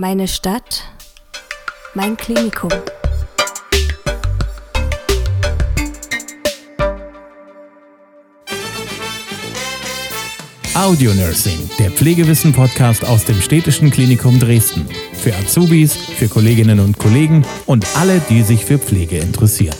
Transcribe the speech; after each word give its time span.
Meine 0.00 0.28
Stadt, 0.28 0.82
mein 1.92 2.16
Klinikum. 2.16 2.70
Audio 10.72 11.12
Nursing, 11.12 11.68
der 11.78 11.90
Pflegewissen-Podcast 11.90 13.04
aus 13.04 13.26
dem 13.26 13.42
Städtischen 13.42 13.90
Klinikum 13.90 14.38
Dresden. 14.38 14.88
Für 15.12 15.36
Azubis, 15.36 15.94
für 15.94 16.28
Kolleginnen 16.28 16.80
und 16.80 16.96
Kollegen 16.96 17.44
und 17.66 17.86
alle, 17.94 18.22
die 18.30 18.40
sich 18.40 18.64
für 18.64 18.78
Pflege 18.78 19.18
interessieren. 19.18 19.76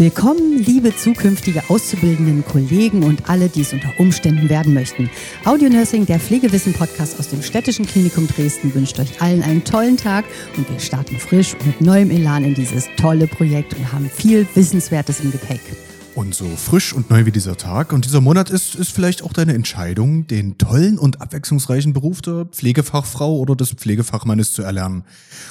Willkommen, 0.00 0.56
liebe 0.56 0.96
zukünftige 0.96 1.62
auszubildenden 1.68 2.42
Kollegen 2.42 3.02
und 3.02 3.28
alle, 3.28 3.50
die 3.50 3.60
es 3.60 3.74
unter 3.74 3.92
Umständen 3.98 4.48
werden 4.48 4.72
möchten. 4.72 5.10
Audio 5.44 5.68
Nursing, 5.68 6.06
der 6.06 6.18
Pflegewissen-Podcast 6.18 7.20
aus 7.20 7.28
dem 7.28 7.42
Städtischen 7.42 7.84
Klinikum 7.84 8.26
Dresden, 8.26 8.74
wünscht 8.74 8.98
euch 8.98 9.20
allen 9.20 9.42
einen 9.42 9.62
tollen 9.62 9.98
Tag 9.98 10.24
und 10.56 10.70
wir 10.70 10.80
starten 10.80 11.18
frisch 11.18 11.52
und 11.52 11.66
mit 11.66 11.80
neuem 11.82 12.10
Elan 12.10 12.44
in 12.44 12.54
dieses 12.54 12.88
tolle 12.96 13.26
Projekt 13.26 13.74
und 13.74 13.92
haben 13.92 14.08
viel 14.08 14.46
Wissenswertes 14.54 15.20
im 15.20 15.32
Gepäck. 15.32 15.60
Und 16.16 16.34
so 16.34 16.44
frisch 16.56 16.92
und 16.92 17.08
neu 17.08 17.24
wie 17.24 17.30
dieser 17.30 17.56
Tag 17.56 17.92
und 17.92 18.04
dieser 18.04 18.20
Monat 18.20 18.50
ist, 18.50 18.74
ist 18.74 18.90
vielleicht 18.90 19.22
auch 19.22 19.32
deine 19.32 19.54
Entscheidung, 19.54 20.26
den 20.26 20.58
tollen 20.58 20.98
und 20.98 21.22
abwechslungsreichen 21.22 21.92
Beruf 21.92 22.20
der 22.20 22.46
Pflegefachfrau 22.46 23.36
oder 23.36 23.54
des 23.54 23.70
Pflegefachmannes 23.70 24.52
zu 24.52 24.62
erlernen. 24.62 25.04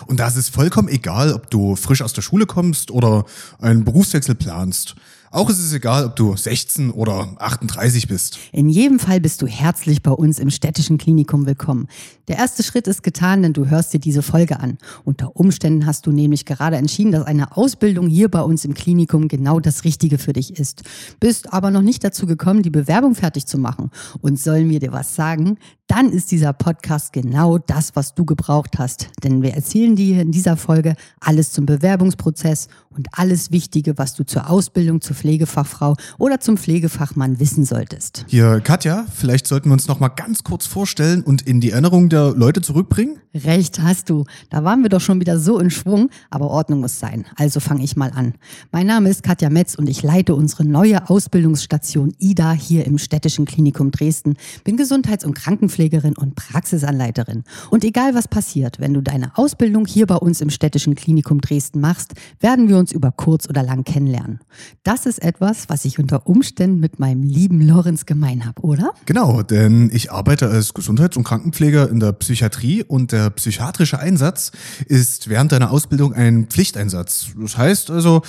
Und 0.06 0.20
da 0.20 0.28
ist 0.28 0.36
es 0.36 0.50
vollkommen 0.50 0.90
egal, 0.90 1.34
ob 1.34 1.50
du 1.50 1.78
frisch 1.78 2.02
aus 2.02 2.12
der 2.12 2.22
Schule 2.22 2.46
kommst 2.46 2.92
oder 2.92 3.26
einen 3.60 3.86
Berufswechsel 3.86 4.36
planst. 4.36 4.96
Auch 5.32 5.50
ist 5.50 5.60
es 5.60 5.74
egal, 5.74 6.06
ob 6.06 6.16
du 6.16 6.36
16 6.36 6.90
oder 6.90 7.36
38 7.38 8.08
bist. 8.08 8.40
In 8.52 8.68
jedem 8.68 9.00
Fall 9.00 9.22
bist 9.22 9.42
du 9.42 9.48
herzlich 9.48 10.02
bei 10.02 10.12
uns 10.12 10.40
im 10.40 10.50
städtischen 10.50 10.98
Klinikum 10.98 11.46
willkommen. 11.46 11.88
Der 12.30 12.38
erste 12.38 12.62
Schritt 12.62 12.88
ist 12.88 13.02
getan, 13.02 13.42
denn 13.42 13.54
du 13.54 13.72
hörst 13.72 13.92
dir 13.92 14.00
diese 14.00 14.22
Folge 14.22 14.60
an. 14.60 14.78
Unter 15.04 15.36
Umständen 15.36 15.88
hast 15.88 16.06
du 16.06 16.12
nämlich 16.12 16.46
gerade 16.46 16.76
entschieden, 16.76 17.12
dass 17.12 17.26
eine 17.26 17.58
Ausbildung 17.58 18.08
hier 18.08 18.30
bei 18.30 18.42
uns 18.44 18.66
im 18.66 18.76
Klinikum 18.76 19.28
genau 19.28 19.60
das 19.60 19.84
Richtige 19.84 20.20
für 20.20 20.34
dich 20.34 20.60
ist. 20.60 20.84
Bist 21.20 21.52
aber 21.52 21.72
noch 21.72 21.82
nicht 21.82 22.04
dazu 22.04 22.28
gekommen, 22.28 22.62
die 22.62 22.70
Bewerbung 22.70 23.16
fertig 23.16 23.48
zu 23.48 23.58
machen. 23.58 23.90
Und 24.22 24.40
sollen 24.40 24.70
wir 24.70 24.80
dir 24.80 24.92
was 24.92 25.16
sagen? 25.16 25.58
Dann 25.88 26.12
ist 26.12 26.30
dieser 26.30 26.54
Podcast 26.54 27.14
genau 27.14 27.58
das, 27.58 27.96
was 27.96 28.14
du 28.14 28.24
gebraucht 28.24 28.78
hast. 28.78 29.10
Denn 29.24 29.42
wir 29.42 29.56
erzählen 29.56 29.96
dir 29.96 30.22
in 30.22 30.32
dieser 30.32 30.56
Folge 30.56 30.94
alles 31.20 31.52
zum 31.52 31.66
Bewerbungsprozess 31.66 32.68
und 32.92 33.08
alles 33.12 33.50
Wichtige, 33.50 33.98
was 33.98 34.14
du 34.14 34.24
zur 34.24 34.52
Ausbildung 34.52 35.02
zur 35.02 35.16
Pflegefachfrau 35.16 35.96
oder 36.20 36.40
zum 36.40 36.58
Pflegefachmann 36.58 37.40
wissen 37.40 37.66
solltest. 37.66 38.26
Hier, 38.28 38.60
Katja, 38.60 39.08
vielleicht 39.12 39.48
sollten 39.48 39.70
wir 39.70 39.74
uns 39.74 39.88
noch 39.88 40.00
mal 40.00 40.10
ganz 40.10 40.44
kurz 40.44 40.68
vorstellen 40.68 41.24
und 41.24 41.42
in 41.42 41.60
die 41.60 41.72
Erinnerung 41.72 42.10
der 42.10 42.19
Leute 42.28 42.62
zurückbringen. 42.62 43.18
Recht 43.34 43.80
hast 43.82 44.10
du. 44.10 44.26
Da 44.50 44.64
waren 44.64 44.82
wir 44.82 44.90
doch 44.90 45.02
schon 45.02 45.20
wieder 45.20 45.40
so 45.40 45.60
in 45.60 45.70
Schwung, 45.70 46.10
aber 46.30 46.50
Ordnung 46.50 46.80
muss 46.80 47.00
sein. 47.00 47.26
Also 47.36 47.60
fange 47.60 47.84
ich 47.84 47.96
mal 47.96 48.12
an. 48.12 48.34
Mein 48.72 48.88
Name 48.88 49.10
ist 49.10 49.22
Katja 49.22 49.50
Metz 49.50 49.76
und 49.76 49.88
ich 49.88 50.02
leite 50.02 50.34
unsere 50.34 50.66
neue 50.66 51.10
Ausbildungsstation 51.10 52.14
IDA 52.18 52.54
hier 52.54 52.86
im 52.86 52.98
Städtischen 52.98 53.46
Klinikum 53.46 53.92
Dresden. 53.92 54.36
Bin 54.64 54.78
Gesundheits- 54.78 55.26
und 55.26 55.36
Krankenpflegerin 55.36 56.18
und 56.18 56.36
Praxisanleiterin. 56.36 57.44
Und 57.70 57.84
egal 57.84 58.16
was 58.16 58.28
passiert, 58.28 58.80
wenn 58.80 58.94
du 58.94 59.02
deine 59.02 59.38
Ausbildung 59.38 59.86
hier 59.86 60.08
bei 60.08 60.16
uns 60.16 60.42
im 60.42 60.50
Städtischen 60.50 60.96
Klinikum 60.96 61.40
Dresden 61.40 61.80
machst, 61.82 62.14
werden 62.40 62.68
wir 62.68 62.78
uns 62.78 62.92
über 62.92 63.12
kurz 63.12 63.48
oder 63.48 63.62
lang 63.62 63.84
kennenlernen. 63.84 64.40
Das 64.84 65.06
ist 65.06 65.22
etwas, 65.22 65.70
was 65.70 65.86
ich 65.86 66.00
unter 66.00 66.28
Umständen 66.28 66.80
mit 66.80 67.00
meinem 67.00 67.24
lieben 67.24 67.62
Lorenz 67.62 68.06
gemein 68.06 68.46
habe, 68.46 68.62
oder? 68.62 68.92
Genau, 69.06 69.44
denn 69.44 69.92
ich 69.94 70.12
arbeite 70.12 70.50
als 70.50 70.74
Gesundheits- 70.74 71.16
und 71.16 71.24
Krankenpfleger 71.24 71.90
in 71.90 72.00
der 72.00 72.09
Psychiatrie 72.14 72.84
und 72.84 73.12
der 73.12 73.30
psychiatrische 73.32 74.00
Einsatz 74.00 74.52
ist 74.86 75.30
während 75.30 75.52
deiner 75.52 75.72
Ausbildung 75.72 76.14
ein 76.14 76.48
Pflichteinsatz. 76.48 77.28
Das 77.40 77.58
heißt 77.58 77.92
also, 77.92 78.22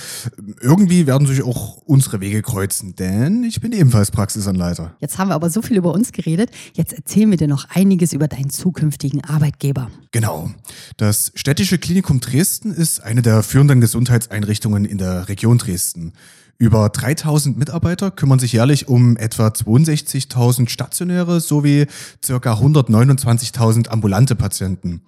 irgendwie 0.61 1.07
werden 1.07 1.27
sich 1.27 1.43
auch 1.43 1.77
unsere 1.85 2.19
Wege 2.19 2.41
kreuzen, 2.41 2.95
denn 2.95 3.43
ich 3.43 3.61
bin 3.61 3.71
ebenfalls 3.71 4.11
Praxisanleiter. 4.11 4.95
Jetzt 4.99 5.17
haben 5.17 5.29
wir 5.29 5.35
aber 5.35 5.49
so 5.49 5.61
viel 5.61 5.77
über 5.77 5.93
uns 5.93 6.11
geredet. 6.11 6.51
Jetzt 6.73 6.93
erzählen 6.93 7.29
wir 7.29 7.37
dir 7.37 7.47
noch 7.47 7.65
einiges 7.69 8.13
über 8.13 8.27
deinen 8.27 8.49
zukünftigen 8.49 9.23
Arbeitgeber. 9.23 9.89
Genau. 10.11 10.51
Das 10.97 11.31
Städtische 11.35 11.77
Klinikum 11.77 12.19
Dresden 12.19 12.71
ist 12.71 13.01
eine 13.01 13.21
der 13.21 13.43
führenden 13.43 13.81
Gesundheitseinrichtungen 13.81 14.85
in 14.85 14.97
der 14.97 15.29
Region 15.29 15.57
Dresden. 15.57 16.13
Über 16.61 16.89
3000 16.89 17.57
Mitarbeiter 17.57 18.11
kümmern 18.11 18.37
sich 18.37 18.53
jährlich 18.53 18.87
um 18.87 19.17
etwa 19.17 19.47
62.000 19.47 20.69
stationäre 20.69 21.39
sowie 21.39 21.87
ca. 22.21 22.35
129.000 22.35 23.87
ambulante 23.87 24.35
Patienten. 24.35 25.01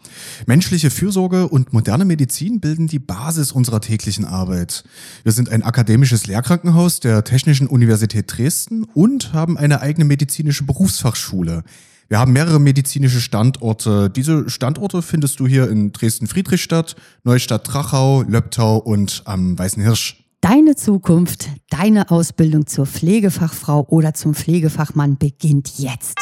Menschliche 0.47 0.89
Fürsorge 0.89 1.47
und 1.47 1.71
moderne 1.71 2.05
Medizin 2.05 2.59
bilden 2.59 2.87
die 2.87 2.97
Basis 2.97 3.51
unserer 3.51 3.81
täglichen 3.81 4.25
Arbeit. 4.25 4.83
Wir 5.21 5.31
sind 5.31 5.47
ein 5.49 5.61
akademisches 5.61 6.25
Lehrkrankenhaus 6.25 7.01
der 7.01 7.23
Technischen 7.23 7.67
Universität 7.67 8.35
Dresden 8.35 8.85
und 8.85 9.31
haben 9.33 9.55
eine 9.55 9.81
eigene 9.81 10.05
medizinische 10.05 10.63
Berufsfachschule. 10.63 11.63
Wir 12.09 12.17
haben 12.17 12.33
mehrere 12.33 12.59
medizinische 12.59 13.21
Standorte. 13.21 14.09
Diese 14.09 14.49
Standorte 14.49 15.03
findest 15.03 15.39
du 15.39 15.45
hier 15.45 15.69
in 15.69 15.91
Dresden-Friedrichstadt, 15.91 16.95
Neustadt-Trachau, 17.25 18.23
Löbtau 18.23 18.77
und 18.77 19.21
am 19.25 19.59
Weißen 19.59 19.83
Hirsch. 19.83 20.22
Deine 20.43 20.75
Zukunft, 20.75 21.47
deine 21.69 22.11
Ausbildung 22.11 22.67
zur 22.67 22.85
Pflegefachfrau 22.85 23.85
oder 23.87 24.13
zum 24.13 24.35
Pflegefachmann 24.35 25.17
beginnt 25.17 25.79
jetzt. 25.79 26.17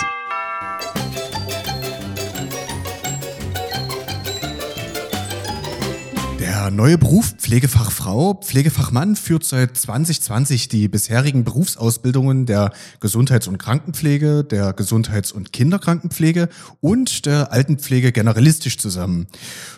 Der 6.61 6.69
neue 6.69 6.99
Beruf 6.99 7.33
Pflegefachfrau, 7.39 8.35
Pflegefachmann 8.35 9.15
führt 9.15 9.43
seit 9.43 9.75
2020 9.75 10.67
die 10.67 10.87
bisherigen 10.87 11.43
Berufsausbildungen 11.43 12.45
der 12.45 12.71
Gesundheits- 12.99 13.47
und 13.47 13.57
Krankenpflege, 13.57 14.43
der 14.43 14.71
Gesundheits- 14.73 15.31
und 15.31 15.53
Kinderkrankenpflege 15.53 16.49
und 16.79 17.25
der 17.25 17.51
Altenpflege 17.51 18.11
generalistisch 18.11 18.77
zusammen. 18.77 19.25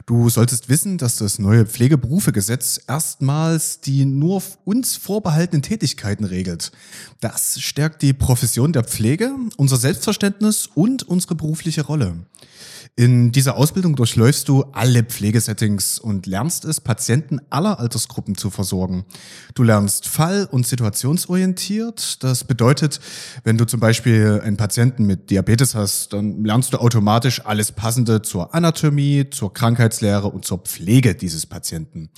Du 0.08 0.30
solltest 0.30 0.68
wissen, 0.68 0.98
dass 0.98 1.16
das 1.16 1.40
neue 1.40 1.66
Pflegeberufegesetz 1.66 2.82
erstmals 2.86 3.80
die 3.80 4.04
nur 4.04 4.44
uns 4.66 4.98
vorbehaltenen 4.98 5.62
Tätigkeiten 5.62 6.26
regelt. 6.26 6.74
Das 7.22 7.62
stärkt 7.62 8.02
die 8.02 8.12
Profession 8.12 8.74
der 8.74 8.84
Pflege, 8.84 9.34
unser 9.56 9.78
Selbstverständnis 9.78 10.68
und 10.76 11.04
unsere 11.04 11.36
berufliche 11.36 11.84
Rolle. 11.84 12.18
In 12.96 13.32
dieser 13.32 13.58
Ausbildung 13.58 13.96
durchläufst 13.96 14.48
du 14.50 14.66
alle 14.72 15.02
Pflegesettings 15.02 15.98
und 15.98 16.28
lernst 16.28 16.64
es, 16.64 16.80
Patienten 16.80 17.40
aller 17.50 17.80
Altersgruppen 17.80 18.38
zu 18.38 18.52
versorgen. 18.52 19.06
Du 19.56 19.64
lernst 19.64 20.08
fall- 20.08 20.48
und 20.52 20.68
situationsorientiert. 20.68 22.24
Das 22.24 22.44
bedeutet, 22.44 23.00
wenn 23.44 23.58
du 23.58 23.66
zum 23.66 23.80
Beispiel 23.80 24.42
einen 24.44 24.58
Patienten 24.58 25.08
mit 25.08 25.32
Diabetes 25.32 25.74
hast, 25.74 26.14
dann 26.14 26.46
lernst 26.46 26.74
du 26.74 26.78
automatisch 26.78 27.44
alles 27.44 27.72
Passende 27.72 28.22
zur 28.22 28.54
Anatomie, 28.54 29.28
zur 29.28 29.52
Krankheitslehre 29.52 30.28
und 30.28 30.46
zur 30.46 30.60
Pflege 30.60 31.16
dieses 31.16 31.48
Patienten. 31.48 32.12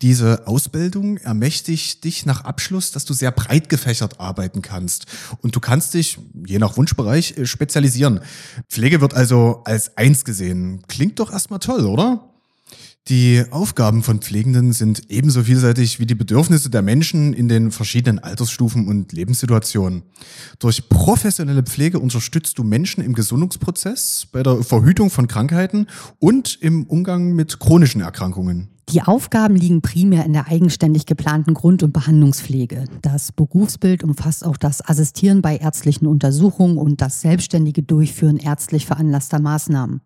Diese 0.00 0.46
Ausbildung 0.46 1.18
ermächtigt 1.18 2.04
dich 2.04 2.24
nach 2.24 2.42
Abschluss, 2.42 2.90
dass 2.90 3.04
du 3.04 3.12
sehr 3.12 3.32
breit 3.32 3.68
gefächert 3.68 4.18
arbeiten 4.18 4.62
kannst. 4.62 5.04
Und 5.42 5.54
du 5.54 5.60
kannst 5.60 5.92
dich, 5.92 6.16
je 6.46 6.58
nach 6.58 6.78
Wunschbereich, 6.78 7.34
spezialisieren. 7.44 8.20
Pflege 8.70 9.02
wird 9.02 9.12
also 9.12 9.60
als 9.66 9.98
eins 10.06 10.24
gesehen. 10.24 10.82
Klingt 10.86 11.18
doch 11.18 11.32
erstmal 11.32 11.58
toll, 11.58 11.84
oder? 11.84 12.30
Die 13.08 13.44
Aufgaben 13.50 14.02
von 14.02 14.20
Pflegenden 14.20 14.72
sind 14.72 15.10
ebenso 15.10 15.44
vielseitig 15.44 16.00
wie 16.00 16.06
die 16.06 16.16
Bedürfnisse 16.16 16.70
der 16.70 16.82
Menschen 16.82 17.32
in 17.32 17.48
den 17.48 17.70
verschiedenen 17.70 18.18
Altersstufen 18.18 18.88
und 18.88 19.12
Lebenssituationen. 19.12 20.02
Durch 20.58 20.88
professionelle 20.88 21.62
Pflege 21.62 22.00
unterstützt 22.00 22.58
du 22.58 22.64
Menschen 22.64 23.04
im 23.04 23.14
Gesundungsprozess, 23.14 24.26
bei 24.32 24.42
der 24.42 24.62
Verhütung 24.64 25.10
von 25.10 25.28
Krankheiten 25.28 25.86
und 26.18 26.58
im 26.60 26.84
Umgang 26.86 27.32
mit 27.32 27.60
chronischen 27.60 28.00
Erkrankungen. 28.00 28.75
Die 28.88 29.02
Aufgaben 29.02 29.56
liegen 29.56 29.82
primär 29.82 30.24
in 30.24 30.32
der 30.32 30.46
eigenständig 30.46 31.06
geplanten 31.06 31.54
Grund- 31.54 31.82
und 31.82 31.92
Behandlungspflege. 31.92 32.84
Das 33.02 33.32
Berufsbild 33.32 34.04
umfasst 34.04 34.46
auch 34.46 34.56
das 34.56 34.88
Assistieren 34.88 35.42
bei 35.42 35.56
ärztlichen 35.56 36.06
Untersuchungen 36.06 36.78
und 36.78 37.00
das 37.00 37.20
selbstständige 37.20 37.82
Durchführen 37.82 38.36
ärztlich 38.36 38.86
veranlasster 38.86 39.40
Maßnahmen. 39.40 40.02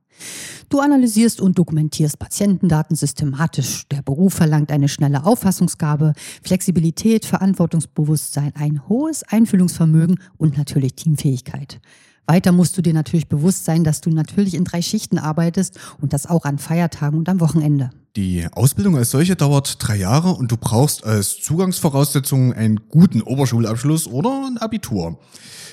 Du 0.71 0.81
analysierst 0.81 1.43
und 1.43 1.59
dokumentierst 1.59 2.19
Patientendaten 2.19 2.97
systematisch. 2.97 3.87
Der 3.88 4.00
Beruf 4.00 4.32
verlangt 4.32 4.73
eine 4.73 4.88
schnelle 4.88 5.26
Auffassungsgabe, 5.26 6.15
Flexibilität, 6.43 7.26
Verantwortungsbewusstsein, 7.26 8.53
ein 8.55 8.88
hohes 8.88 9.25
Einfühlungsvermögen 9.25 10.21
und 10.38 10.56
natürlich 10.56 10.94
Teamfähigkeit. 10.94 11.81
Weiter 12.26 12.53
musst 12.53 12.79
du 12.79 12.83
dir 12.83 12.94
natürlich 12.94 13.29
bewusst 13.29 13.67
sein, 13.67 13.85
dass 13.85 14.00
du 14.00 14.09
natürlich 14.09 14.55
in 14.55 14.65
drei 14.65 14.81
Schichten 14.81 15.19
arbeitest 15.19 15.79
und 16.00 16.15
das 16.15 16.26
auch 16.26 16.47
an 16.47 16.59
Feiertagen 16.59 17.19
und 17.19 17.29
am 17.29 17.41
Wochenende. 17.41 17.91
Die 18.17 18.45
Ausbildung 18.51 18.97
als 18.97 19.12
solche 19.12 19.37
dauert 19.37 19.77
drei 19.79 19.97
Jahre 19.97 20.31
und 20.31 20.51
du 20.51 20.57
brauchst 20.57 21.05
als 21.05 21.41
Zugangsvoraussetzung 21.43 22.53
einen 22.53 22.81
guten 22.89 23.23
Oberschulabschluss 23.23 24.09
oder 24.09 24.49
ein 24.49 24.59
Abitur. 24.59 25.19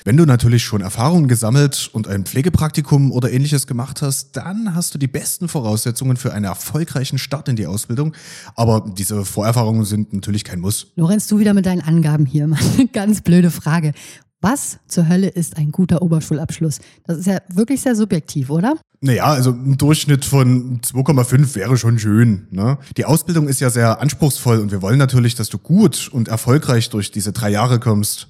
Wenn 0.04 0.16
du 0.16 0.24
natürlich 0.24 0.62
schon 0.62 0.80
Erfahrungen 0.80 1.26
gesammelt 1.26 1.90
und 1.92 2.06
ein 2.06 2.24
Pflegepraktikum 2.24 3.10
oder 3.10 3.32
ähnliches 3.32 3.66
gemacht 3.66 4.02
hast, 4.02 4.36
dann 4.36 4.74
hast 4.74 4.94
du 4.94 4.98
die 4.98 5.08
besten 5.08 5.48
Voraussetzungen 5.48 6.16
für 6.16 6.32
einen 6.32 6.44
erfolgreichen 6.44 7.18
Start 7.18 7.48
in 7.48 7.56
die 7.56 7.66
Ausbildung. 7.66 8.14
Aber 8.54 8.86
diese 8.96 9.24
Vorerfahrungen 9.24 9.84
sind 9.84 10.12
natürlich 10.12 10.44
kein 10.44 10.60
Muss. 10.60 10.92
Lorenz, 10.94 11.26
du 11.26 11.40
wieder 11.40 11.54
mit 11.54 11.66
deinen 11.66 11.82
Angaben 11.82 12.24
hier. 12.24 12.48
Ganz 12.92 13.20
blöde 13.20 13.50
Frage. 13.50 13.92
Was 14.40 14.78
zur 14.86 15.08
Hölle 15.08 15.28
ist 15.28 15.56
ein 15.56 15.72
guter 15.72 16.00
Oberschulabschluss? 16.00 16.78
Das 17.04 17.18
ist 17.18 17.26
ja 17.26 17.38
wirklich 17.52 17.80
sehr 17.80 17.96
subjektiv, 17.96 18.50
oder? 18.50 18.76
Naja, 19.00 19.24
also 19.24 19.50
ein 19.50 19.76
Durchschnitt 19.76 20.24
von 20.24 20.80
2,5 20.80 21.56
wäre 21.56 21.76
schon 21.76 21.98
schön. 21.98 22.46
Ne? 22.52 22.78
Die 22.96 23.04
Ausbildung 23.04 23.48
ist 23.48 23.58
ja 23.60 23.70
sehr 23.70 24.00
anspruchsvoll 24.00 24.60
und 24.60 24.70
wir 24.70 24.80
wollen 24.80 24.98
natürlich, 24.98 25.34
dass 25.34 25.48
du 25.48 25.58
gut 25.58 26.08
und 26.12 26.28
erfolgreich 26.28 26.88
durch 26.90 27.10
diese 27.10 27.32
drei 27.32 27.50
Jahre 27.50 27.80
kommst. 27.80 28.28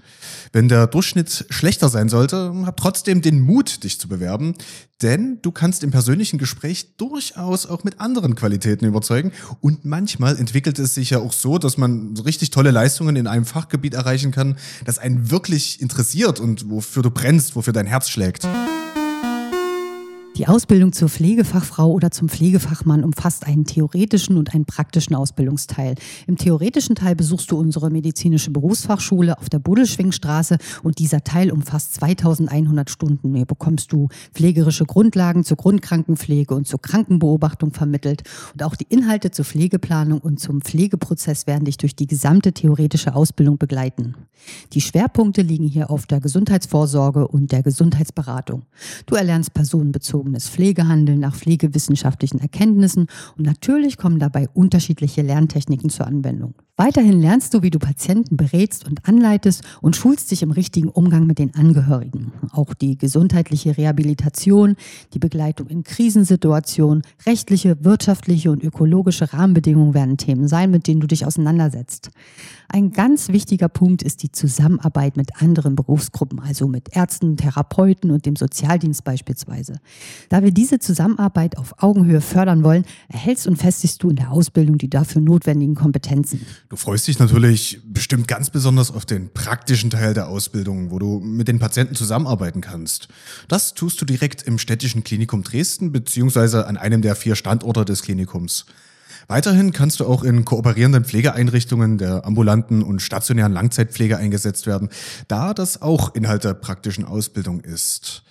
Wenn 0.53 0.69
der 0.69 0.87
Durchschnitt 0.87 1.47
schlechter 1.51 1.89
sein 1.89 2.09
sollte, 2.09 2.53
hab 2.65 2.77
trotzdem 2.77 3.23
den 3.23 3.41
Mut, 3.41 3.85
dich 3.85 4.01
zu 4.01 4.09
bewerben, 4.09 4.55
denn 5.03 5.39
du 5.43 5.53
kannst 5.53 5.85
im 5.85 5.91
persönlichen 5.91 6.39
Gespräch 6.39 6.97
durchaus 6.97 7.67
auch 7.67 7.85
mit 7.85 8.01
anderen 8.01 8.35
Qualitäten 8.35 8.85
überzeugen 8.85 9.33
und 9.61 9.85
manchmal 9.85 10.37
entwickelt 10.37 10.79
es 10.79 10.95
sich 10.95 11.11
ja 11.11 11.19
auch 11.19 11.33
so, 11.33 11.59
dass 11.59 11.77
man 11.77 12.17
richtig 12.17 12.51
tolle 12.51 12.71
Leistungen 12.71 13.17
in 13.17 13.27
einem 13.27 13.45
Fachgebiet 13.45 13.95
erreichen 13.95 14.33
kann, 14.33 14.57
das 14.85 14.99
einen 14.99 15.31
wirklich 15.31 15.81
interessiert 15.81 16.41
und 16.41 16.71
wofür 16.71 17.03
du 17.03 17.11
brennst, 17.11 17.55
wofür 17.55 17.73
dein 17.73 17.87
Herz 17.87 18.09
schlägt. 18.09 18.47
Die 20.39 20.47
Ausbildung 20.47 20.93
zur 20.93 21.09
Pflegefachfrau 21.09 21.91
oder 21.91 22.13
zum 22.13 22.29
Pflegefachmann 22.29 23.03
umfasst 23.03 23.45
einen 23.45 23.65
theoretischen 23.65 24.37
und 24.37 24.55
einen 24.55 24.67
praktischen 24.67 25.17
Ausbildungsteil. 25.17 25.97
Im 26.29 26.37
theoretischen 26.37 26.95
Teil 26.95 27.17
besuchst 27.17 27.51
du 27.51 27.59
unsere 27.59 27.91
medizinische 27.91 28.53
Berufsfachschule 28.53 29.37
auf 29.37 29.49
der 29.49 29.59
Budelschwingstraße 29.59 30.59
und 30.85 31.01
dieser 31.01 31.25
Teil 31.25 31.51
umfasst 31.51 31.95
2100 31.95 32.89
Stunden. 32.89 33.35
Hier 33.35 33.47
bekommst 33.47 33.93
du 33.93 34.11
pflegerische 34.33 34.85
Grundlagen 34.85 35.43
zur 35.43 35.57
Grundkrankenpflege 35.57 36.55
und 36.55 36.69
zur 36.69 36.81
Krankenbeobachtung 36.81 37.73
vermittelt 37.73 38.23
und 38.53 38.63
auch 38.63 38.77
die 38.77 38.87
Inhalte 38.89 39.33
zur 39.33 39.45
Pflegeplanung 39.45 40.21
und 40.21 40.39
zum 40.39 40.61
Pflegeprozess 40.61 41.49
werden 41.49 41.65
dich 41.65 41.79
durch 41.79 41.97
die 41.97 42.07
gesamte 42.07 42.53
theoretische 42.53 43.17
Ausbildung 43.17 43.59
begleiten. 43.59 44.15
Die 44.73 44.81
Schwerpunkte 44.81 45.43
liegen 45.43 45.67
hier 45.67 45.91
auf 45.91 46.07
der 46.07 46.21
Gesundheitsvorsorge 46.21 47.27
und 47.27 47.51
der 47.51 47.65
Gesundheitsberatung. 47.65 48.63
Du 49.07 49.17
erlernst 49.17 49.53
bezogenes 50.33 50.49
Pflegehandeln 50.49 51.21
nach 51.21 51.35
pflegewissenschaftlichen 51.35 52.41
Erkenntnissen 52.41 53.07
und 53.37 53.47
natürlich 53.47 53.97
kommen 53.97 54.19
dabei 54.19 54.49
unterschiedliche 54.55 55.23
Lerntechniken 55.23 55.91
zur 55.91 56.07
Anwendung. 56.07 56.55
Weiterhin 56.81 57.21
lernst 57.21 57.55
du, 57.55 57.63
wie 57.63 57.71
du 57.71 57.81
Patienten 57.81 58.37
berätst 58.37 58.87
und 58.87 59.09
anleitest 59.09 59.65
und 59.81 59.97
schulst 59.97 60.31
dich 60.31 60.45
im 60.45 60.53
richtigen 60.53 60.89
Umgang 60.89 61.27
mit 61.27 61.41
den 61.41 61.53
Angehörigen. 61.57 62.31
Auch 62.53 62.73
die 62.73 62.97
gesundheitliche 62.97 63.77
Rehabilitation, 63.77 64.77
die 65.13 65.19
Begleitung 65.19 65.67
in 65.67 65.83
Krisensituationen, 65.83 67.03
rechtliche, 67.27 67.85
wirtschaftliche 67.85 68.53
und 68.53 68.63
ökologische 68.63 69.33
Rahmenbedingungen 69.33 69.93
werden 69.93 70.19
Themen 70.19 70.47
sein, 70.47 70.71
mit 70.71 70.87
denen 70.87 71.01
du 71.01 71.09
dich 71.09 71.27
auseinandersetzt. 71.27 72.11
Ein 72.69 72.93
ganz 72.93 73.31
wichtiger 73.31 73.69
Punkt 73.69 74.03
ist 74.03 74.23
die 74.23 74.31
Zusammenarbeit 74.31 75.17
mit 75.17 75.43
anderen 75.43 75.75
Berufsgruppen, 75.75 76.39
also 76.39 76.69
mit 76.69 76.95
Ärzten, 76.95 77.37
Therapeuten 77.37 78.13
und 78.13 78.25
dem 78.25 78.37
Sozialdienst 78.37 79.03
beispielsweise. 79.03 79.81
Da 80.29 80.45
wir 80.45 80.53
diese 80.53 80.79
Zusammenarbeit 80.79 81.59
auf 81.59 81.83
Augenhöhe 81.83 82.21
fördern 82.21 82.63
wollen, 82.63 82.85
erhältst 83.09 83.49
und 83.49 83.57
festigst 83.57 84.01
du 84.05 84.11
in 84.11 84.17
der 84.17 84.31
Ausbildung 84.31 84.79
die 84.79 84.91
dafür 84.91 85.23
notwendigen 85.23 85.75
Kompetenzen. 85.75 86.47
Du 86.69 86.77
freust 86.77 87.09
dich 87.09 87.19
natürlich 87.19 87.81
bestimmt 87.87 88.29
ganz 88.29 88.51
besonders 88.51 88.91
auf 88.91 89.07
den 89.07 89.33
praktischen 89.33 89.89
Teil 89.89 90.13
der 90.13 90.29
Ausbildung, 90.29 90.91
wo 90.91 90.99
du 90.99 91.19
mit 91.19 91.49
den 91.49 91.59
Patienten 91.59 91.95
zusammenarbeiten 91.95 92.61
kannst. 92.61 93.09
Das 93.49 93.73
tust 93.73 93.99
du 94.03 94.05
direkt 94.05 94.43
im 94.43 94.59
städtischen 94.59 95.03
Klinikum 95.03 95.43
Dresden 95.43 95.93
beziehungsweise 95.93 96.67
an 96.67 96.77
einem 96.77 97.01
der 97.01 97.17
vier 97.17 97.37
Standorte 97.37 97.87
des 97.87 98.03
Klinikums. 98.03 98.67
Weiterhin 99.29 99.73
kannst 99.73 100.01
du 100.01 100.07
auch 100.07 100.23
in 100.23 100.45
kooperierenden 100.45 101.07
Pflegeeinrichtungen 101.07 101.97
der 101.97 102.27
ambulanten 102.27 102.83
und 102.83 103.01
stationären 103.01 103.53
Langzeitpflege 103.53 104.19
eingesetzt 104.19 104.67
werden, 104.67 104.91
da 105.27 105.55
das 105.55 105.81
auch 105.81 106.15
Inhalt 106.15 106.45
der 106.45 106.53
praktischen 106.53 107.07
Ausbildung 107.07 107.61
ist. 107.61 108.25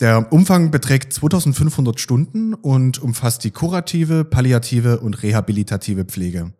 Der 0.00 0.30
Umfang 0.30 0.70
beträgt 0.70 1.14
2500 1.14 2.00
Stunden 2.00 2.52
und 2.52 3.02
umfasst 3.02 3.44
die 3.44 3.50
kurative, 3.50 4.24
palliative 4.24 5.00
und 5.00 5.22
rehabilitative 5.22 6.04
Pflege. 6.04 6.52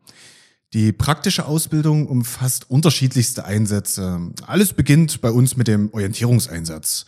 Die 0.74 0.90
praktische 0.90 1.44
Ausbildung 1.44 2.06
umfasst 2.06 2.70
unterschiedlichste 2.70 3.44
Einsätze. 3.44 4.30
Alles 4.46 4.72
beginnt 4.72 5.20
bei 5.20 5.30
uns 5.30 5.54
mit 5.54 5.69
dem 5.69 5.92
Orientierungseinsatz. 5.92 7.04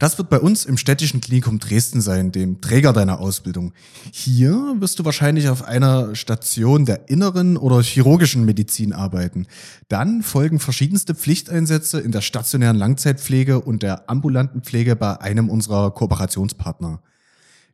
Das 0.00 0.18
wird 0.18 0.28
bei 0.30 0.40
uns 0.40 0.64
im 0.64 0.76
städtischen 0.76 1.20
Klinikum 1.20 1.60
Dresden 1.60 2.00
sein, 2.00 2.32
dem 2.32 2.60
Träger 2.60 2.92
deiner 2.92 3.20
Ausbildung. 3.20 3.72
Hier 4.10 4.74
wirst 4.80 4.98
du 4.98 5.04
wahrscheinlich 5.04 5.48
auf 5.48 5.62
einer 5.62 6.16
Station 6.16 6.86
der 6.86 7.08
inneren 7.08 7.56
oder 7.56 7.80
chirurgischen 7.82 8.44
Medizin 8.44 8.92
arbeiten. 8.92 9.46
Dann 9.86 10.24
folgen 10.24 10.58
verschiedenste 10.58 11.14
Pflichteinsätze 11.14 12.00
in 12.00 12.10
der 12.10 12.20
stationären 12.20 12.76
Langzeitpflege 12.76 13.60
und 13.60 13.84
der 13.84 14.10
ambulanten 14.10 14.62
Pflege 14.62 14.96
bei 14.96 15.20
einem 15.20 15.48
unserer 15.48 15.92
Kooperationspartner. 15.92 17.00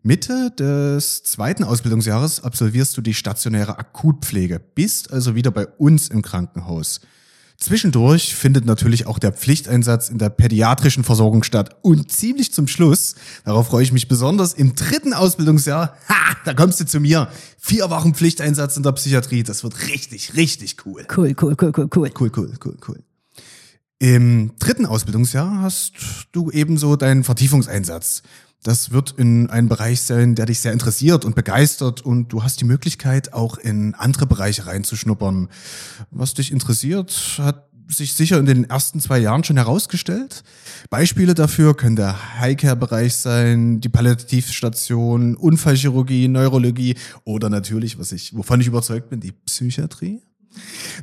Mitte 0.03 0.51
des 0.53 1.25
zweiten 1.25 1.63
Ausbildungsjahres 1.63 2.43
absolvierst 2.43 2.97
du 2.97 3.03
die 3.03 3.13
stationäre 3.13 3.79
Akutpflege, 3.79 4.59
bist 4.59 5.13
also 5.13 5.35
wieder 5.35 5.51
bei 5.51 5.67
uns 5.67 6.09
im 6.09 6.23
Krankenhaus. 6.23 7.01
Zwischendurch 7.59 8.35
findet 8.35 8.65
natürlich 8.65 9.07
auch 9.07 9.19
der 9.19 9.33
Pflichteinsatz 9.33 10.09
in 10.09 10.17
der 10.17 10.31
pädiatrischen 10.31 11.05
Versorgung 11.05 11.43
statt. 11.43 11.77
Und 11.83 12.11
ziemlich 12.11 12.55
zum 12.55 12.67
Schluss, 12.67 13.15
darauf 13.45 13.67
freue 13.67 13.83
ich 13.83 13.93
mich 13.93 14.09
besonders, 14.09 14.55
im 14.55 14.75
dritten 14.75 15.13
Ausbildungsjahr, 15.13 15.95
ha, 16.09 16.37
da 16.47 16.55
kommst 16.55 16.81
du 16.81 16.87
zu 16.87 17.01
mir. 17.01 17.29
Vier 17.59 17.91
Wochen 17.91 18.15
Pflichteinsatz 18.15 18.79
in 18.79 18.83
der 18.83 18.93
Psychiatrie. 18.93 19.43
Das 19.43 19.63
wird 19.63 19.89
richtig, 19.89 20.35
richtig 20.35 20.77
cool. 20.87 21.07
Cool, 21.15 21.37
cool, 21.39 21.55
cool, 21.61 21.73
cool, 21.77 21.89
cool. 21.95 22.11
Cool, 22.19 22.33
cool, 22.35 22.53
cool, 22.65 22.77
cool. 22.89 23.05
Im 24.03 24.53
dritten 24.59 24.87
Ausbildungsjahr 24.87 25.61
hast 25.61 25.93
du 26.33 26.51
ebenso 26.51 26.97
deinen 26.97 27.23
Vertiefungseinsatz. 27.23 28.23
Das 28.63 28.93
wird 28.93 29.13
in 29.19 29.51
einen 29.51 29.69
Bereich 29.69 30.01
sein, 30.01 30.35
der 30.35 30.47
dich 30.47 30.61
sehr 30.61 30.73
interessiert 30.73 31.27
und 31.27 31.35
begeistert 31.35 32.01
und 32.01 32.29
du 32.29 32.43
hast 32.43 32.63
die 32.63 32.65
Möglichkeit, 32.65 33.35
auch 33.35 33.59
in 33.59 33.95
andere 33.95 34.25
Bereiche 34.25 34.67
reinzuschnuppern. 34.67 35.49
Was 36.11 36.33
dich 36.33 36.51
interessiert, 36.51 37.13
hat 37.43 37.69
sich 37.89 38.15
sicher 38.15 38.39
in 38.39 38.47
den 38.47 38.65
ersten 38.65 39.01
zwei 39.01 39.19
Jahren 39.19 39.45
schon 39.45 39.59
herausgestellt. 39.59 40.45
Beispiele 40.89 41.35
dafür 41.35 41.77
können 41.77 41.97
der 41.97 42.41
Highcare-Bereich 42.41 43.17
sein, 43.17 43.83
die 43.83 43.91
Palliativstation, 43.91 45.37
Unfallchirurgie, 45.37 46.29
Neurologie 46.29 46.97
oder 47.25 47.51
natürlich, 47.51 47.99
was 47.99 48.13
ich, 48.13 48.35
wovon 48.35 48.63
ich 48.63 48.67
überzeugt 48.67 49.11
bin, 49.11 49.21
die 49.21 49.33
Psychiatrie. 49.33 50.23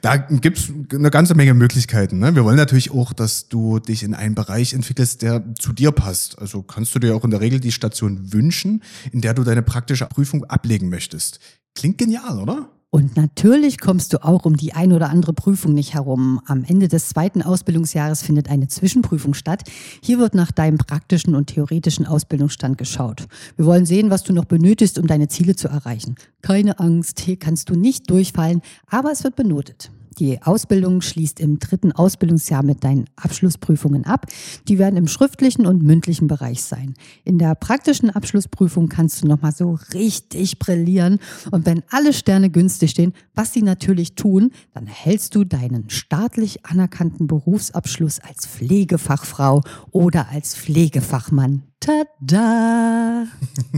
Da 0.02 0.18
gibt's 0.18 0.72
eine 0.92 1.10
ganze 1.10 1.36
Menge 1.36 1.54
Möglichkeiten. 1.54 2.20
Ne? 2.20 2.36
Wir 2.36 2.44
wollen 2.44 2.58
natürlich 2.58 2.92
auch, 2.92 3.14
dass 3.14 3.48
du 3.48 3.80
dich 3.80 4.04
in 4.04 4.14
einen 4.14 4.36
Bereich 4.36 4.74
entwickelst, 4.74 5.22
der 5.22 5.44
zu 5.58 5.74
dir 5.74 5.92
passt. 5.92 6.38
Also 6.40 6.62
kannst 6.62 6.94
du 6.96 7.00
dir 7.00 7.16
auch 7.16 7.24
in 7.24 7.32
der 7.32 7.42
Regel 7.42 7.60
die 7.60 7.72
Station 7.72 8.34
wünschen, 8.34 8.84
in 9.12 9.22
der 9.22 9.34
du 9.34 9.44
deine 9.44 9.62
praktische 9.62 10.06
Prüfung 10.06 10.44
ablegen 10.46 10.90
möchtest. 10.90 11.40
Klingt 11.76 11.98
genial, 11.98 12.40
oder? 12.40 12.70
Und 12.90 13.18
natürlich 13.18 13.80
kommst 13.80 14.14
du 14.14 14.24
auch 14.24 14.46
um 14.46 14.56
die 14.56 14.74
ein 14.74 14.94
oder 14.94 15.10
andere 15.10 15.34
Prüfung 15.34 15.74
nicht 15.74 15.94
herum. 15.94 16.40
Am 16.46 16.64
Ende 16.64 16.88
des 16.88 17.10
zweiten 17.10 17.42
Ausbildungsjahres 17.42 18.24
findet 18.24 18.50
eine 18.50 18.70
Zwischenprüfung 18.70 19.34
statt. 19.34 19.64
Hier 20.02 20.20
wird 20.20 20.34
nach 20.34 20.54
deinem 20.54 20.78
praktischen 20.78 21.36
und 21.36 21.48
theoretischen 21.48 22.06
Ausbildungsstand 22.06 22.78
geschaut. 22.78 23.28
Wir 23.58 23.66
wollen 23.66 23.86
sehen, 23.86 24.10
was 24.10 24.24
du 24.24 24.32
noch 24.32 24.46
benötigst, 24.46 24.98
um 25.00 25.06
deine 25.06 25.28
Ziele 25.28 25.56
zu 25.56 25.68
erreichen. 25.68 26.16
Keine 26.42 26.80
Angst, 26.80 27.20
hier 27.20 27.38
kannst 27.38 27.70
du 27.70 27.76
nicht 27.76 28.10
durchfallen, 28.10 28.62
aber 28.90 29.12
es 29.12 29.24
wird 29.26 29.36
benotet. 29.36 29.92
Die 30.20 30.42
Ausbildung 30.42 31.02
schließt 31.02 31.40
im 31.40 31.60
dritten 31.60 31.92
Ausbildungsjahr 31.92 32.64
mit 32.64 32.84
deinen 32.84 33.06
Abschlussprüfungen 33.16 34.06
ab. 34.06 34.26
Die 34.68 34.80
werden 34.80 34.98
im 34.98 35.08
schriftlichen 35.08 35.68
und 35.68 35.84
mündlichen 35.84 36.28
Bereich 36.28 36.64
sein. 36.64 36.96
In 37.24 37.38
der 37.38 37.54
praktischen 37.54 38.10
Abschlussprüfung 38.10 38.90
kannst 38.90 39.22
du 39.22 39.28
nochmal 39.28 39.52
so 39.52 39.78
richtig 39.94 40.58
brillieren. 40.58 41.20
Und 41.52 41.66
wenn 41.68 41.84
alle 41.92 42.14
Sterne 42.14 42.50
günstig 42.50 42.92
stehen, 42.92 43.14
was 43.36 43.54
sie 43.54 43.62
natürlich 43.62 44.16
tun, 44.16 44.52
dann 44.74 44.88
erhältst 44.88 45.36
du 45.36 45.44
deinen 45.44 45.90
staatlich 45.90 46.66
anerkannten 46.66 47.28
Berufsabschluss 47.28 48.20
als 48.20 48.48
Pflegefachfrau 48.48 49.62
oder 49.92 50.30
als 50.30 50.56
Pflegefachmann. 50.56 51.64
Tada! 51.80 53.28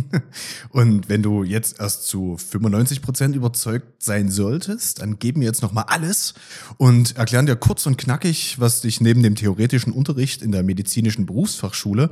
Und 0.69 1.09
wenn 1.09 1.21
du 1.21 1.43
jetzt 1.43 1.79
erst 1.79 2.07
zu 2.07 2.37
95 2.37 3.01
Prozent 3.01 3.35
überzeugt 3.35 4.01
sein 4.01 4.29
solltest, 4.29 5.01
dann 5.01 5.19
geben 5.19 5.41
wir 5.41 5.47
jetzt 5.47 5.61
nochmal 5.61 5.85
alles 5.87 6.33
und 6.77 7.17
erklären 7.17 7.45
dir 7.45 7.55
kurz 7.55 7.85
und 7.85 7.97
knackig, 7.97 8.59
was 8.59 8.81
dich 8.81 9.01
neben 9.01 9.21
dem 9.21 9.35
theoretischen 9.35 9.91
Unterricht 9.91 10.41
in 10.41 10.51
der 10.51 10.63
medizinischen 10.63 11.25
Berufsfachschule 11.25 12.09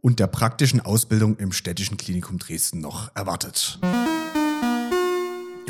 und 0.00 0.18
der 0.18 0.26
praktischen 0.26 0.80
Ausbildung 0.80 1.36
im 1.38 1.52
städtischen 1.52 1.96
Klinikum 1.96 2.38
Dresden 2.38 2.80
noch 2.80 3.14
erwartet. 3.14 3.78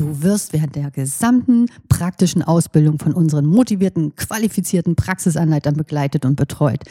Du 0.01 0.23
wirst 0.23 0.55
während 0.55 0.77
der 0.77 0.91
gesamten 0.91 1.67
praktischen 1.91 2.43
Ausbildung 2.43 2.99
von 2.99 3.13
unseren 3.13 3.45
motivierten, 3.45 4.17
qualifizierten 4.17 4.97
Praxisanleitern 4.97 5.75
begleitet 5.75 6.25
und 6.25 6.37
betreut. 6.37 6.85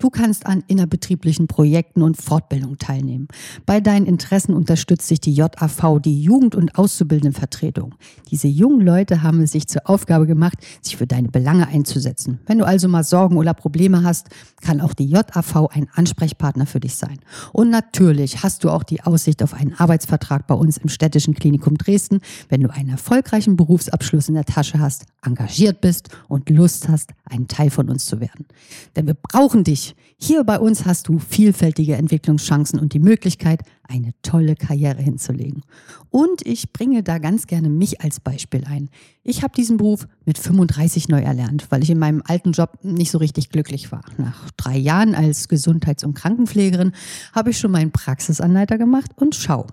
Du 0.00 0.10
kannst 0.10 0.46
an 0.46 0.64
innerbetrieblichen 0.66 1.46
Projekten 1.46 2.02
und 2.02 2.16
Fortbildungen 2.16 2.76
teilnehmen. 2.76 3.28
Bei 3.66 3.78
deinen 3.78 4.04
Interessen 4.04 4.52
unterstützt 4.52 5.06
sich 5.06 5.20
die 5.20 5.32
JAV, 5.32 6.00
die 6.00 6.20
Jugend- 6.20 6.56
und 6.56 6.76
Auszubildendenvertretung. 6.76 7.94
Diese 8.32 8.48
jungen 8.48 8.80
Leute 8.80 9.22
haben 9.22 9.42
es 9.42 9.52
sich 9.52 9.68
zur 9.68 9.88
Aufgabe 9.88 10.26
gemacht, 10.26 10.58
sich 10.82 10.96
für 10.96 11.06
deine 11.06 11.28
Belange 11.28 11.68
einzusetzen. 11.68 12.40
Wenn 12.46 12.58
du 12.58 12.66
also 12.66 12.88
mal 12.88 13.04
Sorgen 13.04 13.36
oder 13.36 13.54
Probleme 13.54 14.02
hast, 14.02 14.26
kann 14.60 14.80
auch 14.80 14.92
die 14.92 15.06
JAV 15.06 15.68
ein 15.70 15.86
Ansprechpartner 15.94 16.66
für 16.66 16.80
dich 16.80 16.96
sein. 16.96 17.20
Und 17.52 17.70
natürlich 17.70 18.42
hast 18.42 18.64
du 18.64 18.70
auch 18.70 18.82
die 18.82 19.04
Aussicht 19.04 19.44
auf 19.44 19.54
einen 19.54 19.74
Arbeitsvertrag 19.74 20.48
bei 20.48 20.56
uns 20.56 20.78
im 20.78 20.88
Städtischen 20.88 21.34
Klinikum 21.34 21.78
Dresden, 21.78 22.18
wenn 22.56 22.62
du 22.62 22.72
einen 22.72 22.88
erfolgreichen 22.88 23.54
Berufsabschluss 23.54 24.30
in 24.30 24.34
der 24.34 24.46
Tasche 24.46 24.80
hast, 24.80 25.04
engagiert 25.22 25.82
bist 25.82 26.08
und 26.26 26.48
Lust 26.48 26.88
hast, 26.88 27.10
ein 27.26 27.48
Teil 27.48 27.68
von 27.68 27.90
uns 27.90 28.06
zu 28.06 28.18
werden. 28.18 28.46
Denn 28.96 29.06
wir 29.06 29.12
brauchen 29.12 29.62
dich. 29.62 29.94
Hier 30.16 30.42
bei 30.42 30.58
uns 30.58 30.86
hast 30.86 31.08
du 31.08 31.18
vielfältige 31.18 31.96
Entwicklungschancen 31.96 32.80
und 32.80 32.94
die 32.94 32.98
Möglichkeit, 32.98 33.60
eine 33.86 34.14
tolle 34.22 34.54
Karriere 34.54 35.02
hinzulegen. 35.02 35.64
Und 36.08 36.46
ich 36.46 36.72
bringe 36.72 37.02
da 37.02 37.18
ganz 37.18 37.46
gerne 37.46 37.68
mich 37.68 38.00
als 38.00 38.20
Beispiel 38.20 38.64
ein. 38.64 38.88
Ich 39.22 39.42
habe 39.42 39.52
diesen 39.54 39.76
Beruf 39.76 40.08
mit 40.24 40.38
35 40.38 41.10
neu 41.10 41.20
erlernt, 41.20 41.66
weil 41.68 41.82
ich 41.82 41.90
in 41.90 41.98
meinem 41.98 42.22
alten 42.24 42.52
Job 42.52 42.78
nicht 42.82 43.10
so 43.10 43.18
richtig 43.18 43.50
glücklich 43.50 43.92
war. 43.92 44.00
Nach 44.16 44.50
drei 44.56 44.78
Jahren 44.78 45.14
als 45.14 45.48
Gesundheits- 45.48 46.04
und 46.04 46.14
Krankenpflegerin 46.14 46.92
habe 47.34 47.50
ich 47.50 47.58
schon 47.58 47.70
meinen 47.70 47.90
Praxisanleiter 47.90 48.78
gemacht 48.78 49.10
und 49.14 49.34
schau, 49.34 49.66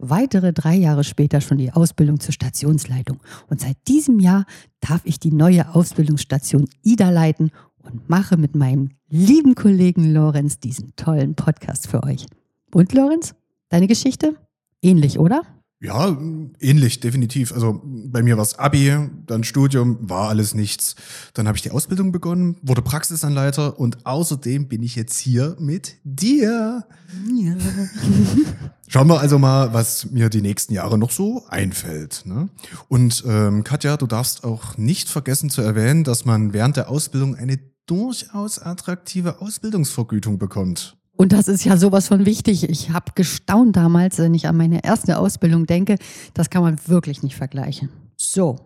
weitere 0.00 0.52
drei 0.52 0.74
Jahre 0.74 1.04
später 1.04 1.40
schon 1.40 1.58
die 1.58 1.72
Ausbildung 1.72 2.18
zur 2.20 2.32
Stationsleitung. 2.32 3.20
Und 3.48 3.60
seit 3.60 3.76
diesem 3.86 4.18
Jahr 4.18 4.44
darf 4.80 5.02
ich 5.04 5.20
die 5.20 5.32
neue 5.32 5.74
Ausbildungsstation 5.74 6.68
IDA 6.82 7.10
leiten 7.10 7.50
und 7.78 8.08
mache 8.08 8.36
mit 8.36 8.54
meinem 8.54 8.90
lieben 9.08 9.54
Kollegen 9.54 10.12
Lorenz 10.12 10.58
diesen 10.58 10.94
tollen 10.96 11.34
Podcast 11.34 11.88
für 11.88 12.02
euch. 12.02 12.26
Und 12.72 12.92
Lorenz, 12.92 13.34
deine 13.68 13.86
Geschichte? 13.86 14.36
Ähnlich, 14.82 15.18
oder? 15.18 15.42
Ja, 15.82 16.14
ähnlich, 16.60 17.00
definitiv. 17.00 17.52
Also 17.52 17.80
bei 17.82 18.22
mir 18.22 18.36
war 18.36 18.42
es 18.42 18.58
Abi, 18.58 19.08
dann 19.26 19.44
Studium, 19.44 19.96
war 20.10 20.28
alles 20.28 20.54
nichts. 20.54 20.94
Dann 21.32 21.48
habe 21.48 21.56
ich 21.56 21.62
die 21.62 21.70
Ausbildung 21.70 22.12
begonnen, 22.12 22.56
wurde 22.60 22.82
Praxisanleiter 22.82 23.80
und 23.80 24.04
außerdem 24.04 24.68
bin 24.68 24.82
ich 24.82 24.94
jetzt 24.94 25.18
hier 25.18 25.56
mit 25.58 25.96
dir. 26.04 26.86
Ja. 27.34 27.56
Schauen 28.88 29.08
wir 29.08 29.20
also 29.20 29.38
mal, 29.38 29.72
was 29.72 30.10
mir 30.10 30.28
die 30.28 30.42
nächsten 30.42 30.74
Jahre 30.74 30.98
noch 30.98 31.12
so 31.12 31.46
einfällt. 31.48 32.24
Ne? 32.26 32.50
Und 32.88 33.24
ähm, 33.26 33.64
Katja, 33.64 33.96
du 33.96 34.06
darfst 34.06 34.44
auch 34.44 34.76
nicht 34.76 35.08
vergessen 35.08 35.48
zu 35.48 35.62
erwähnen, 35.62 36.04
dass 36.04 36.26
man 36.26 36.52
während 36.52 36.76
der 36.76 36.90
Ausbildung 36.90 37.36
eine 37.36 37.58
durchaus 37.86 38.58
attraktive 38.58 39.40
Ausbildungsvergütung 39.40 40.38
bekommt. 40.38 40.99
Und 41.20 41.34
das 41.34 41.48
ist 41.48 41.64
ja 41.64 41.76
sowas 41.76 42.08
von 42.08 42.24
wichtig. 42.24 42.66
Ich 42.70 42.92
habe 42.92 43.12
gestaunt 43.14 43.76
damals, 43.76 44.16
wenn 44.16 44.32
ich 44.32 44.48
an 44.48 44.56
meine 44.56 44.82
erste 44.82 45.18
Ausbildung 45.18 45.66
denke. 45.66 45.96
Das 46.32 46.48
kann 46.48 46.62
man 46.62 46.78
wirklich 46.86 47.22
nicht 47.22 47.36
vergleichen. 47.36 47.90
So, 48.16 48.56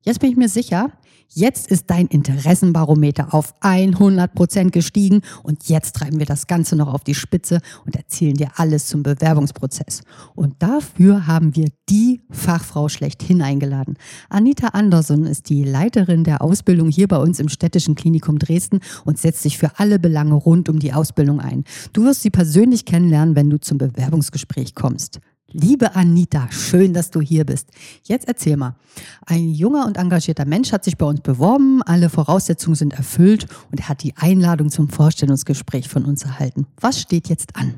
jetzt 0.00 0.18
bin 0.18 0.30
ich 0.30 0.38
mir 0.38 0.48
sicher, 0.48 0.90
Jetzt 1.34 1.70
ist 1.70 1.88
dein 1.88 2.08
Interessenbarometer 2.08 3.32
auf 3.32 3.54
100 3.60 4.34
Prozent 4.34 4.70
gestiegen 4.72 5.22
und 5.42 5.66
jetzt 5.66 5.96
treiben 5.96 6.18
wir 6.18 6.26
das 6.26 6.46
Ganze 6.46 6.76
noch 6.76 6.92
auf 6.92 7.04
die 7.04 7.14
Spitze 7.14 7.60
und 7.86 7.96
erzählen 7.96 8.34
dir 8.34 8.50
alles 8.56 8.86
zum 8.86 9.02
Bewerbungsprozess. 9.02 10.02
Und 10.34 10.62
dafür 10.62 11.26
haben 11.26 11.56
wir 11.56 11.68
die 11.88 12.20
Fachfrau 12.30 12.90
schlechthin 12.90 13.40
eingeladen. 13.40 13.96
Anita 14.28 14.68
Anderson 14.68 15.24
ist 15.24 15.48
die 15.48 15.64
Leiterin 15.64 16.24
der 16.24 16.42
Ausbildung 16.42 16.90
hier 16.90 17.08
bei 17.08 17.16
uns 17.16 17.40
im 17.40 17.48
Städtischen 17.48 17.94
Klinikum 17.94 18.38
Dresden 18.38 18.80
und 19.06 19.18
setzt 19.18 19.42
sich 19.42 19.56
für 19.56 19.78
alle 19.78 19.98
Belange 19.98 20.34
rund 20.34 20.68
um 20.68 20.80
die 20.80 20.92
Ausbildung 20.92 21.40
ein. 21.40 21.64
Du 21.94 22.04
wirst 22.04 22.20
sie 22.20 22.30
persönlich 22.30 22.84
kennenlernen, 22.84 23.36
wenn 23.36 23.48
du 23.48 23.58
zum 23.58 23.78
Bewerbungsgespräch 23.78 24.74
kommst. 24.74 25.20
Liebe 25.52 25.94
Anita, 25.94 26.50
schön, 26.50 26.94
dass 26.94 27.10
du 27.10 27.20
hier 27.20 27.44
bist. 27.44 27.68
Jetzt 28.04 28.26
erzähl 28.26 28.56
mal. 28.56 28.74
Ein 29.26 29.50
junger 29.50 29.86
und 29.86 29.98
engagierter 29.98 30.46
Mensch 30.46 30.72
hat 30.72 30.84
sich 30.84 30.96
bei 30.96 31.04
uns 31.04 31.20
beworben, 31.20 31.82
alle 31.82 32.08
Voraussetzungen 32.08 32.74
sind 32.74 32.94
erfüllt 32.94 33.46
und 33.70 33.80
er 33.80 33.88
hat 33.90 34.02
die 34.02 34.16
Einladung 34.16 34.70
zum 34.70 34.88
Vorstellungsgespräch 34.88 35.88
von 35.88 36.04
uns 36.06 36.24
erhalten. 36.24 36.66
Was 36.80 37.00
steht 37.00 37.28
jetzt 37.28 37.56
an? 37.56 37.74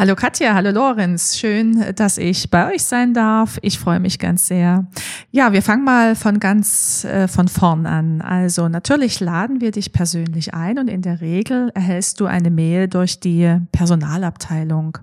Hallo 0.00 0.16
Katja, 0.16 0.54
hallo 0.54 0.70
Lorenz. 0.70 1.36
Schön, 1.36 1.84
dass 1.94 2.16
ich 2.16 2.48
bei 2.48 2.72
euch 2.72 2.84
sein 2.84 3.12
darf. 3.12 3.58
Ich 3.60 3.78
freue 3.78 4.00
mich 4.00 4.18
ganz 4.18 4.46
sehr. 4.46 4.86
Ja, 5.30 5.52
wir 5.52 5.60
fangen 5.60 5.84
mal 5.84 6.16
von 6.16 6.40
ganz 6.40 7.04
äh, 7.04 7.28
von 7.28 7.48
vorn 7.48 7.84
an. 7.84 8.22
Also 8.22 8.70
natürlich 8.70 9.20
laden 9.20 9.60
wir 9.60 9.72
dich 9.72 9.92
persönlich 9.92 10.54
ein 10.54 10.78
und 10.78 10.88
in 10.88 11.02
der 11.02 11.20
Regel 11.20 11.70
erhältst 11.74 12.18
du 12.18 12.24
eine 12.24 12.50
Mail 12.50 12.88
durch 12.88 13.20
die 13.20 13.58
Personalabteilung. 13.72 14.96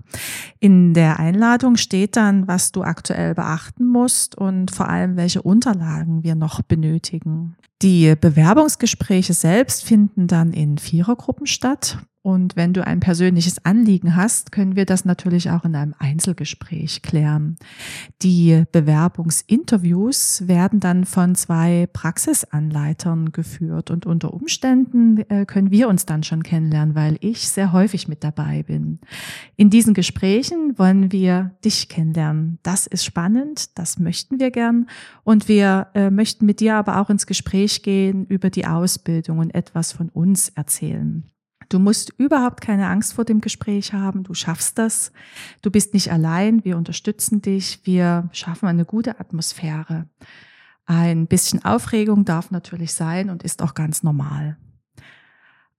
In 0.58 0.94
der 0.94 1.20
Einladung 1.20 1.76
steht 1.76 2.16
dann, 2.16 2.48
was 2.48 2.72
du 2.72 2.82
aktuell 2.82 3.36
beachten 3.36 3.86
musst 3.86 4.36
und 4.36 4.72
vor 4.72 4.88
allem, 4.88 5.16
welche 5.16 5.42
Unterlagen 5.42 6.24
wir 6.24 6.34
noch 6.34 6.60
benötigen. 6.62 7.54
Die 7.82 8.16
Bewerbungsgespräche 8.20 9.32
selbst 9.32 9.84
finden 9.84 10.26
dann 10.26 10.52
in 10.52 10.76
Vierergruppen 10.76 11.46
statt. 11.46 11.98
Und 12.22 12.56
wenn 12.56 12.72
du 12.72 12.84
ein 12.84 12.98
persönliches 12.98 13.64
Anliegen 13.64 14.16
hast, 14.16 14.50
können 14.50 14.74
wir 14.74 14.86
das 14.86 15.04
natürlich 15.04 15.50
auch 15.50 15.64
in 15.64 15.76
einem 15.76 15.94
Einzelgespräch 15.98 17.00
klären. 17.02 17.56
Die 18.22 18.64
Bewerbungsinterviews 18.72 20.48
werden 20.48 20.80
dann 20.80 21.04
von 21.04 21.36
zwei 21.36 21.88
Praxisanleitern 21.92 23.30
geführt 23.30 23.92
und 23.92 24.04
unter 24.04 24.34
Umständen 24.34 25.18
äh, 25.30 25.46
können 25.46 25.70
wir 25.70 25.88
uns 25.88 26.06
dann 26.06 26.24
schon 26.24 26.42
kennenlernen, 26.42 26.96
weil 26.96 27.18
ich 27.20 27.48
sehr 27.48 27.72
häufig 27.72 28.08
mit 28.08 28.24
dabei 28.24 28.64
bin. 28.64 28.98
In 29.56 29.70
diesen 29.70 29.94
Gesprächen 29.94 30.76
wollen 30.76 31.12
wir 31.12 31.52
dich 31.64 31.88
kennenlernen. 31.88 32.58
Das 32.64 32.88
ist 32.88 33.04
spannend, 33.04 33.78
das 33.78 34.00
möchten 34.00 34.40
wir 34.40 34.50
gern 34.50 34.88
und 35.22 35.48
wir 35.48 35.86
äh, 35.94 36.10
möchten 36.10 36.46
mit 36.46 36.58
dir 36.58 36.74
aber 36.74 37.00
auch 37.00 37.10
ins 37.10 37.26
Gespräch 37.26 37.82
gehen 37.82 38.26
über 38.26 38.50
die 38.50 38.66
Ausbildung 38.66 39.38
und 39.38 39.54
etwas 39.54 39.92
von 39.92 40.08
uns 40.08 40.48
erzählen. 40.48 41.22
Du 41.68 41.78
musst 41.78 42.12
überhaupt 42.16 42.62
keine 42.62 42.88
Angst 42.88 43.12
vor 43.12 43.24
dem 43.24 43.40
Gespräch 43.40 43.92
haben. 43.92 44.22
Du 44.24 44.34
schaffst 44.34 44.78
das. 44.78 45.12
Du 45.60 45.70
bist 45.70 45.92
nicht 45.92 46.10
allein. 46.10 46.64
Wir 46.64 46.76
unterstützen 46.76 47.42
dich. 47.42 47.80
Wir 47.84 48.28
schaffen 48.32 48.66
eine 48.68 48.84
gute 48.84 49.20
Atmosphäre. 49.20 50.08
Ein 50.86 51.26
bisschen 51.26 51.64
Aufregung 51.64 52.24
darf 52.24 52.50
natürlich 52.50 52.94
sein 52.94 53.28
und 53.28 53.42
ist 53.42 53.60
auch 53.60 53.74
ganz 53.74 54.02
normal. 54.02 54.56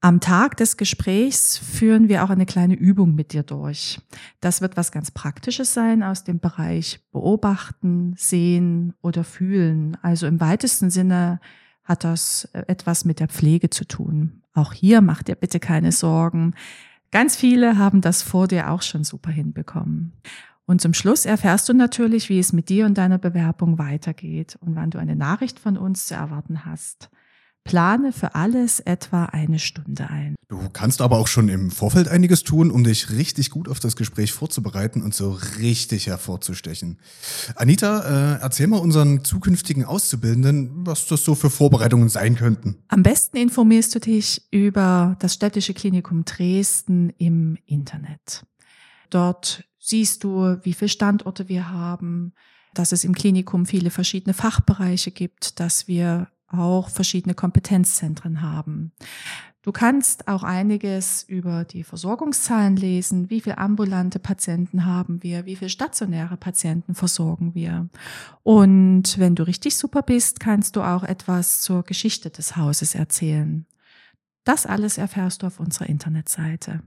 Am 0.02 0.22
Tag 0.22 0.56
des 0.56 0.78
Gesprächs 0.78 1.58
führen 1.58 2.08
wir 2.08 2.24
auch 2.24 2.30
eine 2.30 2.46
kleine 2.46 2.76
Übung 2.76 3.16
mit 3.16 3.34
dir 3.34 3.44
durch. 3.44 4.00
Das 4.40 4.62
wird 4.62 4.78
was 4.78 4.94
ganz 4.94 5.12
Praktisches 5.12 5.74
sein 5.74 6.04
aus 6.04 6.24
dem 6.24 6.40
Bereich 6.40 7.02
Beobachten, 7.12 8.14
Sehen 8.16 8.94
oder 9.02 9.26
Fühlen. 9.26 9.98
Also 10.02 10.26
im 10.26 10.40
weitesten 10.40 10.90
Sinne 10.90 11.42
hat 11.90 12.06
das 12.06 12.48
äh, 12.54 12.64
etwas 12.68 13.04
mit 13.04 13.20
der 13.20 13.28
Pflege 13.28 13.70
zu 13.70 13.84
tun. 13.84 14.44
Auch 14.54 14.72
hier 14.72 15.02
macht 15.02 15.28
dir 15.28 15.36
bitte 15.36 15.60
keine 15.60 15.92
Sorgen. 15.92 16.54
Ganz 17.12 17.36
viele 17.36 17.78
haben 17.78 18.00
das 18.02 18.22
vor 18.22 18.48
dir 18.48 18.70
auch 18.70 18.84
schon 18.84 19.04
super 19.04 19.32
hinbekommen. 19.32 20.14
Und 20.66 20.82
zum 20.82 20.94
Schluss 20.94 21.26
erfährst 21.26 21.68
du 21.68 21.74
natürlich, 21.74 22.30
wie 22.30 22.38
es 22.38 22.54
mit 22.54 22.70
dir 22.70 22.86
und 22.86 22.98
deiner 22.98 23.18
Bewerbung 23.18 23.80
weitergeht 23.80 24.58
und 24.62 24.76
wann 24.76 24.92
du 24.92 25.00
eine 25.00 25.16
Nachricht 25.16 25.60
von 25.60 25.78
uns 25.78 26.06
zu 26.06 26.14
erwarten 26.14 26.64
hast. 26.64 27.10
Plane 27.70 28.12
für 28.12 28.34
alles 28.34 28.80
etwa 28.80 29.26
eine 29.26 29.60
Stunde 29.60 30.10
ein. 30.10 30.34
Du 30.48 30.70
kannst 30.74 31.02
aber 31.02 31.20
auch 31.20 31.28
schon 31.28 31.50
im 31.50 31.70
Vorfeld 31.70 32.08
einiges 32.08 32.44
tun, 32.44 32.72
um 32.72 32.84
dich 32.84 33.12
richtig 33.12 33.52
gut 33.52 33.70
auf 33.70 33.80
das 33.80 33.96
Gespräch 33.96 34.34
vorzubereiten 34.34 35.04
und 35.04 35.14
so 35.14 35.38
richtig 35.60 36.08
hervorzustechen. 36.08 37.00
Anita, 37.56 38.38
äh, 38.38 38.42
erzähl 38.42 38.66
mal 38.66 38.80
unseren 38.80 39.24
zukünftigen 39.24 39.86
Auszubildenden, 39.86 40.88
was 40.88 41.06
das 41.06 41.24
so 41.24 41.36
für 41.36 41.52
Vorbereitungen 41.52 42.10
sein 42.10 42.36
könnten. 42.36 42.78
Am 42.88 43.04
besten 43.04 43.38
informierst 43.38 43.94
du 43.94 44.00
dich 44.00 44.42
über 44.50 45.16
das 45.20 45.36
Städtische 45.36 45.76
Klinikum 45.76 46.26
Dresden 46.26 47.12
im 47.20 47.60
Internet. 47.68 48.46
Dort 49.12 49.64
siehst 49.78 50.24
du, 50.24 50.58
wie 50.64 50.74
viele 50.74 50.90
Standorte 50.90 51.48
wir 51.50 51.70
haben, 51.70 52.34
dass 52.74 52.92
es 52.92 53.04
im 53.04 53.14
Klinikum 53.14 53.68
viele 53.68 53.92
verschiedene 53.92 54.34
Fachbereiche 54.34 55.12
gibt, 55.12 55.60
dass 55.60 55.88
wir 55.88 56.30
auch 56.52 56.90
verschiedene 56.90 57.34
Kompetenzzentren 57.34 58.42
haben. 58.42 58.92
Du 59.62 59.74
kannst 59.74 60.30
auch 60.30 60.44
einiges 60.44 61.24
über 61.24 61.66
die 61.66 61.84
Versorgungszahlen 61.84 62.78
lesen. 62.78 63.30
Wie 63.30 63.42
viele 63.42 63.58
ambulante 63.58 64.18
Patienten 64.18 64.86
haben 64.86 65.22
wir? 65.22 65.46
Wie 65.46 65.58
viele 65.58 65.70
stationäre 65.70 66.38
Patienten 66.38 66.96
versorgen 66.96 67.54
wir? 67.56 67.90
Und 68.44 69.20
wenn 69.20 69.36
du 69.36 69.44
richtig 69.44 69.78
super 69.78 70.02
bist, 70.02 70.40
kannst 70.40 70.78
du 70.78 70.82
auch 70.82 71.04
etwas 71.04 71.62
zur 71.62 71.84
Geschichte 71.84 72.30
des 72.30 72.56
Hauses 72.56 72.96
erzählen. 72.96 73.66
Das 74.46 74.66
alles 74.66 74.98
erfährst 74.98 75.44
du 75.44 75.48
auf 75.48 75.60
unserer 75.60 75.90
Internetseite. 75.90 76.82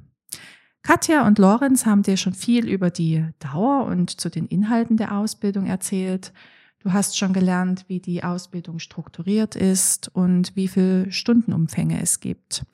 Katja 0.83 1.27
und 1.27 1.39
Lorenz 1.39 1.87
haben 1.87 2.03
dir 2.03 2.17
schon 2.17 2.35
viel 2.35 2.69
über 2.69 2.91
die 2.91 3.25
Dauer 3.39 3.85
und 3.85 4.21
zu 4.21 4.31
den 4.31 4.47
Inhalten 4.47 4.97
der 4.97 5.17
Ausbildung 5.17 5.67
erzählt. 5.67 6.33
Du 6.83 6.93
hast 6.93 7.17
schon 7.17 7.33
gelernt, 7.33 7.85
wie 7.87 8.01
die 8.01 8.25
Ausbildung 8.25 8.81
strukturiert 8.81 9.55
ist 9.55 10.11
und 10.15 10.57
wie 10.57 10.67
viele 10.67 11.13
Stundenumfänge 11.13 12.03
es 12.03 12.19
gibt. 12.19 12.65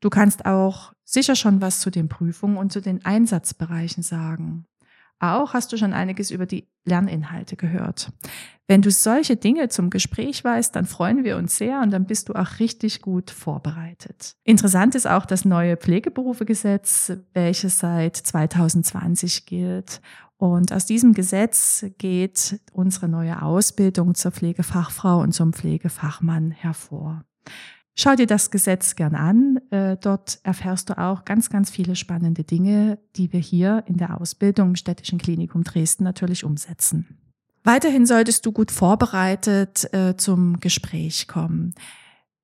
Du 0.00 0.10
kannst 0.10 0.44
auch 0.44 0.92
sicher 1.04 1.36
schon 1.36 1.60
was 1.60 1.80
zu 1.80 1.90
den 1.90 2.08
Prüfungen 2.08 2.56
und 2.56 2.72
zu 2.72 2.80
den 2.80 3.04
Einsatzbereichen 3.04 4.02
sagen. 4.02 4.66
Auch 5.32 5.54
hast 5.54 5.72
du 5.72 5.76
schon 5.78 5.94
einiges 5.94 6.30
über 6.30 6.44
die 6.44 6.68
Lerninhalte 6.84 7.56
gehört. 7.56 8.12
Wenn 8.66 8.82
du 8.82 8.90
solche 8.90 9.36
Dinge 9.36 9.68
zum 9.68 9.90
Gespräch 9.90 10.42
weißt, 10.42 10.74
dann 10.74 10.86
freuen 10.86 11.24
wir 11.24 11.36
uns 11.36 11.56
sehr 11.56 11.80
und 11.80 11.90
dann 11.90 12.06
bist 12.06 12.28
du 12.28 12.34
auch 12.34 12.58
richtig 12.60 13.00
gut 13.00 13.30
vorbereitet. 13.30 14.36
Interessant 14.44 14.94
ist 14.94 15.06
auch 15.06 15.26
das 15.26 15.44
neue 15.44 15.76
Pflegeberufegesetz, 15.76 17.12
welches 17.32 17.78
seit 17.78 18.16
2020 18.16 19.46
gilt. 19.46 20.00
Und 20.36 20.72
aus 20.72 20.84
diesem 20.84 21.14
Gesetz 21.14 21.86
geht 21.98 22.60
unsere 22.72 23.08
neue 23.08 23.40
Ausbildung 23.40 24.14
zur 24.14 24.32
Pflegefachfrau 24.32 25.20
und 25.20 25.32
zum 25.32 25.52
Pflegefachmann 25.52 26.50
hervor. 26.50 27.24
Schau 27.96 28.16
dir 28.16 28.26
das 28.26 28.50
Gesetz 28.50 28.96
gern 28.96 29.14
an. 29.14 29.60
Äh, 29.70 29.96
dort 30.00 30.40
erfährst 30.42 30.90
du 30.90 30.98
auch 30.98 31.24
ganz, 31.24 31.48
ganz 31.48 31.70
viele 31.70 31.94
spannende 31.94 32.42
Dinge, 32.42 32.98
die 33.16 33.32
wir 33.32 33.40
hier 33.40 33.84
in 33.86 33.96
der 33.96 34.20
Ausbildung 34.20 34.70
im 34.70 34.76
Städtischen 34.76 35.18
Klinikum 35.18 35.62
Dresden 35.62 36.02
natürlich 36.02 36.44
umsetzen. 36.44 37.18
Weiterhin 37.62 38.04
solltest 38.04 38.44
du 38.44 38.52
gut 38.52 38.70
vorbereitet 38.70 39.92
äh, 39.94 40.16
zum 40.16 40.60
Gespräch 40.60 41.28
kommen. 41.28 41.74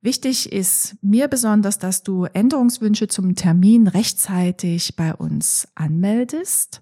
Wichtig 0.03 0.51
ist 0.51 0.97
mir 1.03 1.29
besonders, 1.29 1.79
dass 1.79 2.03
du 2.03 2.25
Änderungswünsche 2.25 3.09
zum 3.09 3.35
Termin 3.35 3.87
rechtzeitig 3.87 4.97
bei 4.97 5.15
uns 5.15 5.69
anmeldest. 5.75 6.81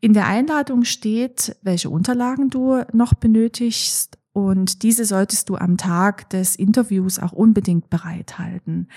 In 0.00 0.12
der 0.12 0.26
Einladung 0.26 0.84
steht, 0.84 1.56
welche 1.62 1.88
Unterlagen 1.88 2.50
du 2.50 2.82
noch 2.92 3.14
benötigst 3.14 4.18
und 4.46 4.82
diese 4.82 5.04
solltest 5.04 5.48
du 5.48 5.56
am 5.56 5.76
Tag 5.76 6.28
des 6.30 6.56
Interviews 6.56 7.18
auch 7.18 7.32
unbedingt 7.32 7.90
bereithalten. 7.90 8.88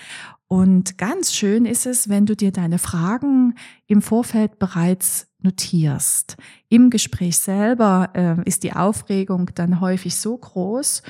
Und 0.48 0.98
ganz 0.98 1.34
schön 1.34 1.66
ist 1.66 1.86
es, 1.86 2.10
wenn 2.10 2.26
du 2.26 2.36
dir 2.36 2.52
deine 2.52 2.80
Fragen 2.80 3.56
im 3.88 4.02
Vorfeld 4.02 4.60
bereits 4.60 5.28
notierst. 5.40 6.38
Im 6.70 6.90
Gespräch 6.90 7.38
selber 7.38 8.12
äh, 8.14 8.36
ist 8.48 8.64
die 8.64 8.74
Aufregung 8.74 9.52
dann 9.56 9.82
häufig 9.82 10.16
so 10.16 10.38
groß, 10.38 11.04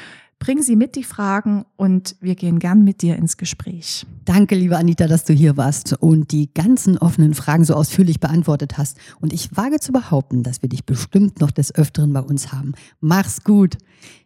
Bring 0.44 0.62
sie 0.62 0.76
mit, 0.76 0.98
die 0.98 1.06
Fragen, 1.06 1.64
und 1.78 2.18
wir 2.20 2.36
gehen 2.36 2.60
gern 2.60 2.84
mit 2.84 3.02
dir 3.02 3.16
ins 3.16 3.38
Gespräch. 3.38 4.06
Danke, 4.26 4.56
liebe 4.56 4.76
Anita, 4.76 5.08
dass 5.08 5.24
du 5.24 5.32
hier 5.32 5.56
warst 5.56 5.94
und 6.02 6.34
die 6.34 6.54
ganzen 6.54 6.98
offenen 6.98 7.34
Fragen 7.34 7.64
so 7.64 7.76
ausführlich 7.76 8.20
beantwortet 8.20 8.78
hast. 8.78 8.98
Und 9.22 9.32
ich 9.32 9.56
wage 9.56 9.80
zu 9.80 9.94
behaupten, 9.94 10.44
dass 10.44 10.62
wir 10.62 10.68
dich 10.68 10.86
bestimmt 10.86 11.40
noch 11.40 11.50
des 11.50 11.74
Öfteren 11.74 12.12
bei 12.12 12.20
uns 12.20 12.52
haben. 12.52 12.74
Mach's 13.00 13.46
gut. 13.46 13.78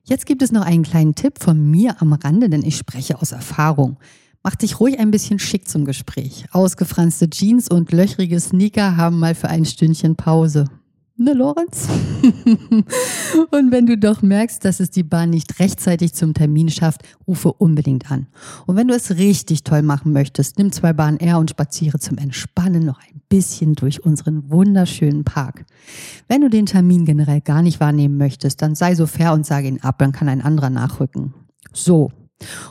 Jetzt 0.06 0.26
gibt 0.26 0.42
es 0.42 0.52
noch 0.52 0.64
einen 0.64 0.82
kleinen 0.82 1.14
Tipp 1.14 1.36
von 1.38 1.70
mir 1.70 2.02
am 2.02 2.14
Rande, 2.14 2.50
denn 2.50 2.64
ich 2.64 2.78
spreche 2.78 3.22
aus 3.22 3.32
Erfahrung. 3.32 4.00
Mach 4.42 4.56
dich 4.56 4.80
ruhig 4.80 4.98
ein 4.98 5.12
bisschen 5.12 5.38
schick 5.38 5.68
zum 5.68 5.86
Gespräch. 5.86 6.46
Ausgefranste 6.50 7.30
Jeans 7.30 7.70
und 7.70 7.92
löchrige 7.92 8.40
Sneaker 8.40 8.98
haben 8.98 9.20
mal 9.20 9.36
für 9.36 9.50
ein 9.50 9.66
Stündchen 9.66 10.16
Pause 10.16 10.66
ne 11.18 11.34
Lorenz? 11.34 11.88
und 13.52 13.72
wenn 13.72 13.86
du 13.86 13.98
doch 13.98 14.22
merkst, 14.22 14.64
dass 14.64 14.80
es 14.80 14.92
die 14.92 15.04
Bahn 15.04 15.30
nicht 15.30 15.60
rechtzeitig 15.60 16.14
zum 16.14 16.34
Termin 16.34 16.70
schafft, 16.70 17.02
rufe 17.28 17.54
unbedingt 17.54 18.12
an. 18.12 18.28
Und 18.66 18.76
wenn 18.76 18.88
du 18.88 18.94
es 18.94 19.18
richtig 19.18 19.64
toll 19.64 19.82
machen 19.82 20.14
möchtest, 20.14 20.58
nimm 20.58 20.72
zwei 20.72 20.94
Bahnen 20.94 21.20
R 21.20 21.40
und 21.40 21.50
spaziere 21.50 22.00
zum 22.00 22.18
Entspannen 22.18 22.86
noch 22.86 23.00
ein 23.00 23.22
bisschen 23.30 23.74
durch 23.74 24.06
unseren 24.06 24.50
wunderschönen 24.50 25.24
Park. 25.24 25.66
Wenn 26.28 26.42
du 26.42 26.50
den 26.50 26.66
Termin 26.66 27.06
generell 27.06 27.42
gar 27.42 27.62
nicht 27.62 27.80
wahrnehmen 27.80 28.18
möchtest, 28.18 28.62
dann 28.62 28.76
sei 28.76 28.96
so 28.96 29.06
fair 29.06 29.34
und 29.34 29.46
sage 29.46 29.68
ihn 29.68 29.82
ab, 29.82 30.00
dann 30.00 30.12
kann 30.12 30.30
ein 30.30 30.42
anderer 30.42 30.70
nachrücken. 30.70 31.34
So, 31.74 32.12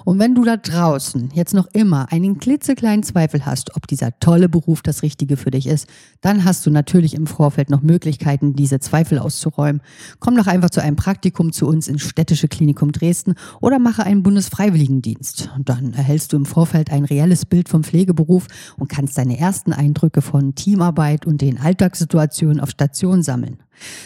und 0.04 0.18
wenn 0.20 0.34
du 0.34 0.44
da 0.44 0.56
draußen 0.56 1.30
jetzt 1.34 1.52
noch 1.52 1.66
immer 1.72 2.12
einen 2.12 2.38
klitzekleinen 2.38 3.02
Zweifel 3.02 3.44
hast, 3.44 3.74
ob 3.76 3.88
dieser 3.88 4.18
tolle 4.20 4.48
Beruf 4.48 4.82
das 4.82 5.02
Richtige 5.02 5.36
für 5.36 5.50
dich 5.50 5.66
ist, 5.66 5.88
dann 6.20 6.44
hast 6.44 6.64
du 6.66 6.70
natürlich 6.70 7.14
im 7.14 7.26
Vorfeld 7.26 7.70
noch 7.70 7.82
Möglichkeiten, 7.82 8.54
diese 8.54 8.78
Zweifel 8.78 9.18
auszuräumen. 9.18 9.82
Komm 10.20 10.36
doch 10.36 10.46
einfach 10.46 10.70
zu 10.70 10.80
einem 10.80 10.96
Praktikum 10.96 11.52
zu 11.52 11.66
uns 11.66 11.88
ins 11.88 12.02
Städtische 12.02 12.46
Klinikum 12.46 12.92
Dresden 12.92 13.34
oder 13.60 13.80
mache 13.80 14.04
einen 14.04 14.22
Bundesfreiwilligendienst. 14.22 15.50
Und 15.56 15.68
dann 15.68 15.94
erhältst 15.94 16.32
du 16.32 16.36
im 16.36 16.46
Vorfeld 16.46 16.92
ein 16.92 17.04
reelles 17.04 17.44
Bild 17.44 17.68
vom 17.68 17.82
Pflegeberuf 17.82 18.46
und 18.78 18.88
kannst 18.88 19.18
deine 19.18 19.38
ersten 19.38 19.72
Eindrücke 19.72 20.22
von 20.22 20.54
Teamarbeit 20.54 21.26
und 21.26 21.40
den 21.40 21.58
Alltagssituationen 21.58 22.60
auf 22.60 22.70
Station 22.70 23.22
sammeln. 23.22 23.58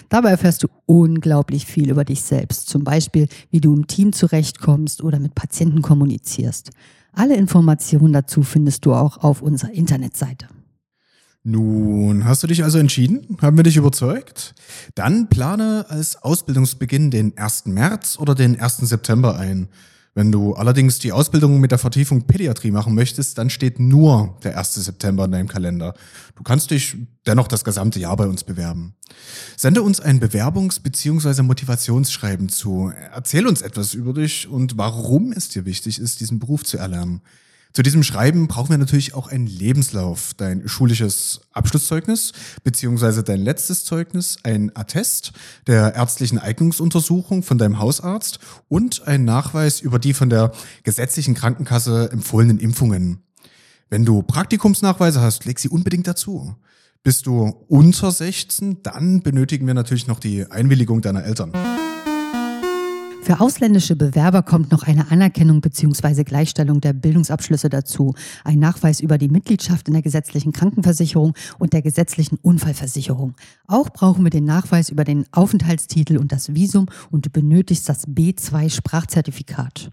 Dabei 0.08 0.30
erfährst 0.30 0.64
du 0.64 0.68
unglaublich 0.86 1.66
viel 1.66 1.90
über 1.90 2.04
dich 2.04 2.22
selbst, 2.22 2.68
zum 2.68 2.82
Beispiel, 2.82 3.28
wie 3.50 3.60
du 3.60 3.72
im 3.72 3.86
Team 3.86 4.12
zurechtkommst 4.12 5.02
oder 5.02 5.20
mit 5.20 5.34
Patienten 5.34 5.49
kommunizierst. 5.82 6.70
Alle 7.12 7.36
Informationen 7.36 8.12
dazu 8.12 8.42
findest 8.42 8.86
du 8.86 8.94
auch 8.94 9.18
auf 9.18 9.42
unserer 9.42 9.72
Internetseite. 9.72 10.48
Nun, 11.42 12.26
hast 12.26 12.42
du 12.42 12.46
dich 12.46 12.64
also 12.64 12.78
entschieden? 12.78 13.38
Haben 13.40 13.56
wir 13.56 13.64
dich 13.64 13.76
überzeugt? 13.78 14.54
Dann 14.94 15.28
plane 15.28 15.86
als 15.88 16.22
Ausbildungsbeginn 16.22 17.10
den 17.10 17.36
1. 17.38 17.66
März 17.66 18.18
oder 18.18 18.34
den 18.34 18.60
1. 18.60 18.78
September 18.78 19.38
ein. 19.38 19.68
Wenn 20.14 20.32
du 20.32 20.54
allerdings 20.54 20.98
die 20.98 21.12
Ausbildung 21.12 21.60
mit 21.60 21.70
der 21.70 21.78
Vertiefung 21.78 22.26
Pädiatrie 22.26 22.72
machen 22.72 22.94
möchtest, 22.96 23.38
dann 23.38 23.48
steht 23.48 23.78
nur 23.78 24.36
der 24.42 24.58
1. 24.58 24.74
September 24.74 25.24
in 25.24 25.30
deinem 25.30 25.46
Kalender. 25.46 25.94
Du 26.34 26.42
kannst 26.42 26.72
dich 26.72 26.96
dennoch 27.26 27.46
das 27.46 27.62
gesamte 27.62 28.00
Jahr 28.00 28.16
bei 28.16 28.26
uns 28.26 28.42
bewerben. 28.42 28.94
Sende 29.56 29.82
uns 29.82 30.00
ein 30.00 30.20
Bewerbungs- 30.20 30.80
bzw. 30.80 31.42
Motivationsschreiben 31.42 32.48
zu. 32.48 32.92
Erzähl 33.14 33.46
uns 33.46 33.62
etwas 33.62 33.94
über 33.94 34.12
dich 34.12 34.48
und 34.48 34.76
warum 34.76 35.32
es 35.32 35.48
dir 35.48 35.64
wichtig 35.64 36.00
ist, 36.00 36.18
diesen 36.18 36.40
Beruf 36.40 36.64
zu 36.64 36.76
erlernen. 36.76 37.20
Zu 37.72 37.82
diesem 37.82 38.02
Schreiben 38.02 38.48
brauchen 38.48 38.70
wir 38.70 38.78
natürlich 38.78 39.14
auch 39.14 39.28
einen 39.28 39.46
Lebenslauf, 39.46 40.34
dein 40.36 40.68
schulisches 40.68 41.42
Abschlusszeugnis 41.52 42.32
beziehungsweise 42.64 43.22
dein 43.22 43.40
letztes 43.40 43.84
Zeugnis, 43.84 44.38
ein 44.42 44.74
Attest 44.74 45.32
der 45.68 45.94
ärztlichen 45.94 46.38
Eignungsuntersuchung 46.38 47.44
von 47.44 47.58
deinem 47.58 47.78
Hausarzt 47.78 48.40
und 48.68 49.06
ein 49.06 49.24
Nachweis 49.24 49.80
über 49.80 50.00
die 50.00 50.14
von 50.14 50.30
der 50.30 50.50
gesetzlichen 50.82 51.34
Krankenkasse 51.34 52.10
empfohlenen 52.10 52.58
Impfungen. 52.58 53.22
Wenn 53.88 54.04
du 54.04 54.22
Praktikumsnachweise 54.22 55.20
hast, 55.20 55.44
leg 55.44 55.60
sie 55.60 55.68
unbedingt 55.68 56.08
dazu. 56.08 56.56
Bist 57.02 57.26
du 57.26 57.64
unter 57.68 58.10
16, 58.10 58.82
dann 58.82 59.22
benötigen 59.22 59.66
wir 59.66 59.74
natürlich 59.74 60.06
noch 60.06 60.18
die 60.18 60.50
Einwilligung 60.50 61.02
deiner 61.02 61.24
Eltern. 61.24 61.52
Für 63.22 63.40
ausländische 63.40 63.96
Bewerber 63.96 64.42
kommt 64.42 64.72
noch 64.72 64.84
eine 64.84 65.10
Anerkennung 65.10 65.60
bzw. 65.60 66.24
Gleichstellung 66.24 66.80
der 66.80 66.94
Bildungsabschlüsse 66.94 67.68
dazu, 67.68 68.14
ein 68.44 68.58
Nachweis 68.58 69.00
über 69.00 69.18
die 69.18 69.28
Mitgliedschaft 69.28 69.88
in 69.88 69.92
der 69.92 70.02
gesetzlichen 70.02 70.52
Krankenversicherung 70.52 71.34
und 71.58 71.74
der 71.74 71.82
gesetzlichen 71.82 72.38
Unfallversicherung. 72.40 73.34
Auch 73.66 73.90
brauchen 73.90 74.24
wir 74.24 74.30
den 74.30 74.46
Nachweis 74.46 74.88
über 74.88 75.04
den 75.04 75.26
Aufenthaltstitel 75.32 76.16
und 76.16 76.32
das 76.32 76.54
Visum 76.54 76.86
und 77.10 77.26
du 77.26 77.30
benötigst 77.30 77.88
das 77.88 78.08
B2 78.08 78.70
Sprachzertifikat. 78.70 79.92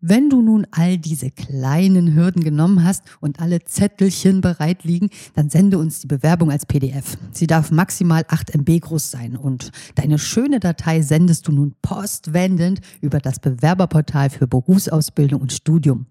Wenn 0.00 0.28
du 0.28 0.42
nun 0.42 0.66
all 0.72 0.98
diese 0.98 1.30
kleinen 1.30 2.14
Hürden 2.14 2.44
genommen 2.44 2.84
hast 2.84 3.02
und 3.20 3.40
alle 3.40 3.64
Zettelchen 3.64 4.40
bereit 4.42 4.84
liegen, 4.84 5.08
dann 5.34 5.48
sende 5.48 5.78
uns 5.78 6.00
die 6.00 6.06
Bewerbung 6.06 6.50
als 6.50 6.66
PDF. 6.66 7.16
Sie 7.32 7.46
darf 7.46 7.70
maximal 7.70 8.24
8 8.28 8.54
MB 8.54 8.80
groß 8.80 9.10
sein 9.10 9.36
und 9.36 9.70
deine 9.94 10.18
schöne 10.18 10.60
Datei 10.60 11.00
sendest 11.00 11.48
du 11.48 11.52
nun 11.52 11.74
postwendend 11.80 12.55
über 13.00 13.20
das 13.20 13.38
Bewerberportal 13.38 14.28
für 14.30 14.46
Berufsausbildung 14.46 15.40
und 15.40 15.52
Studium. 15.52 16.06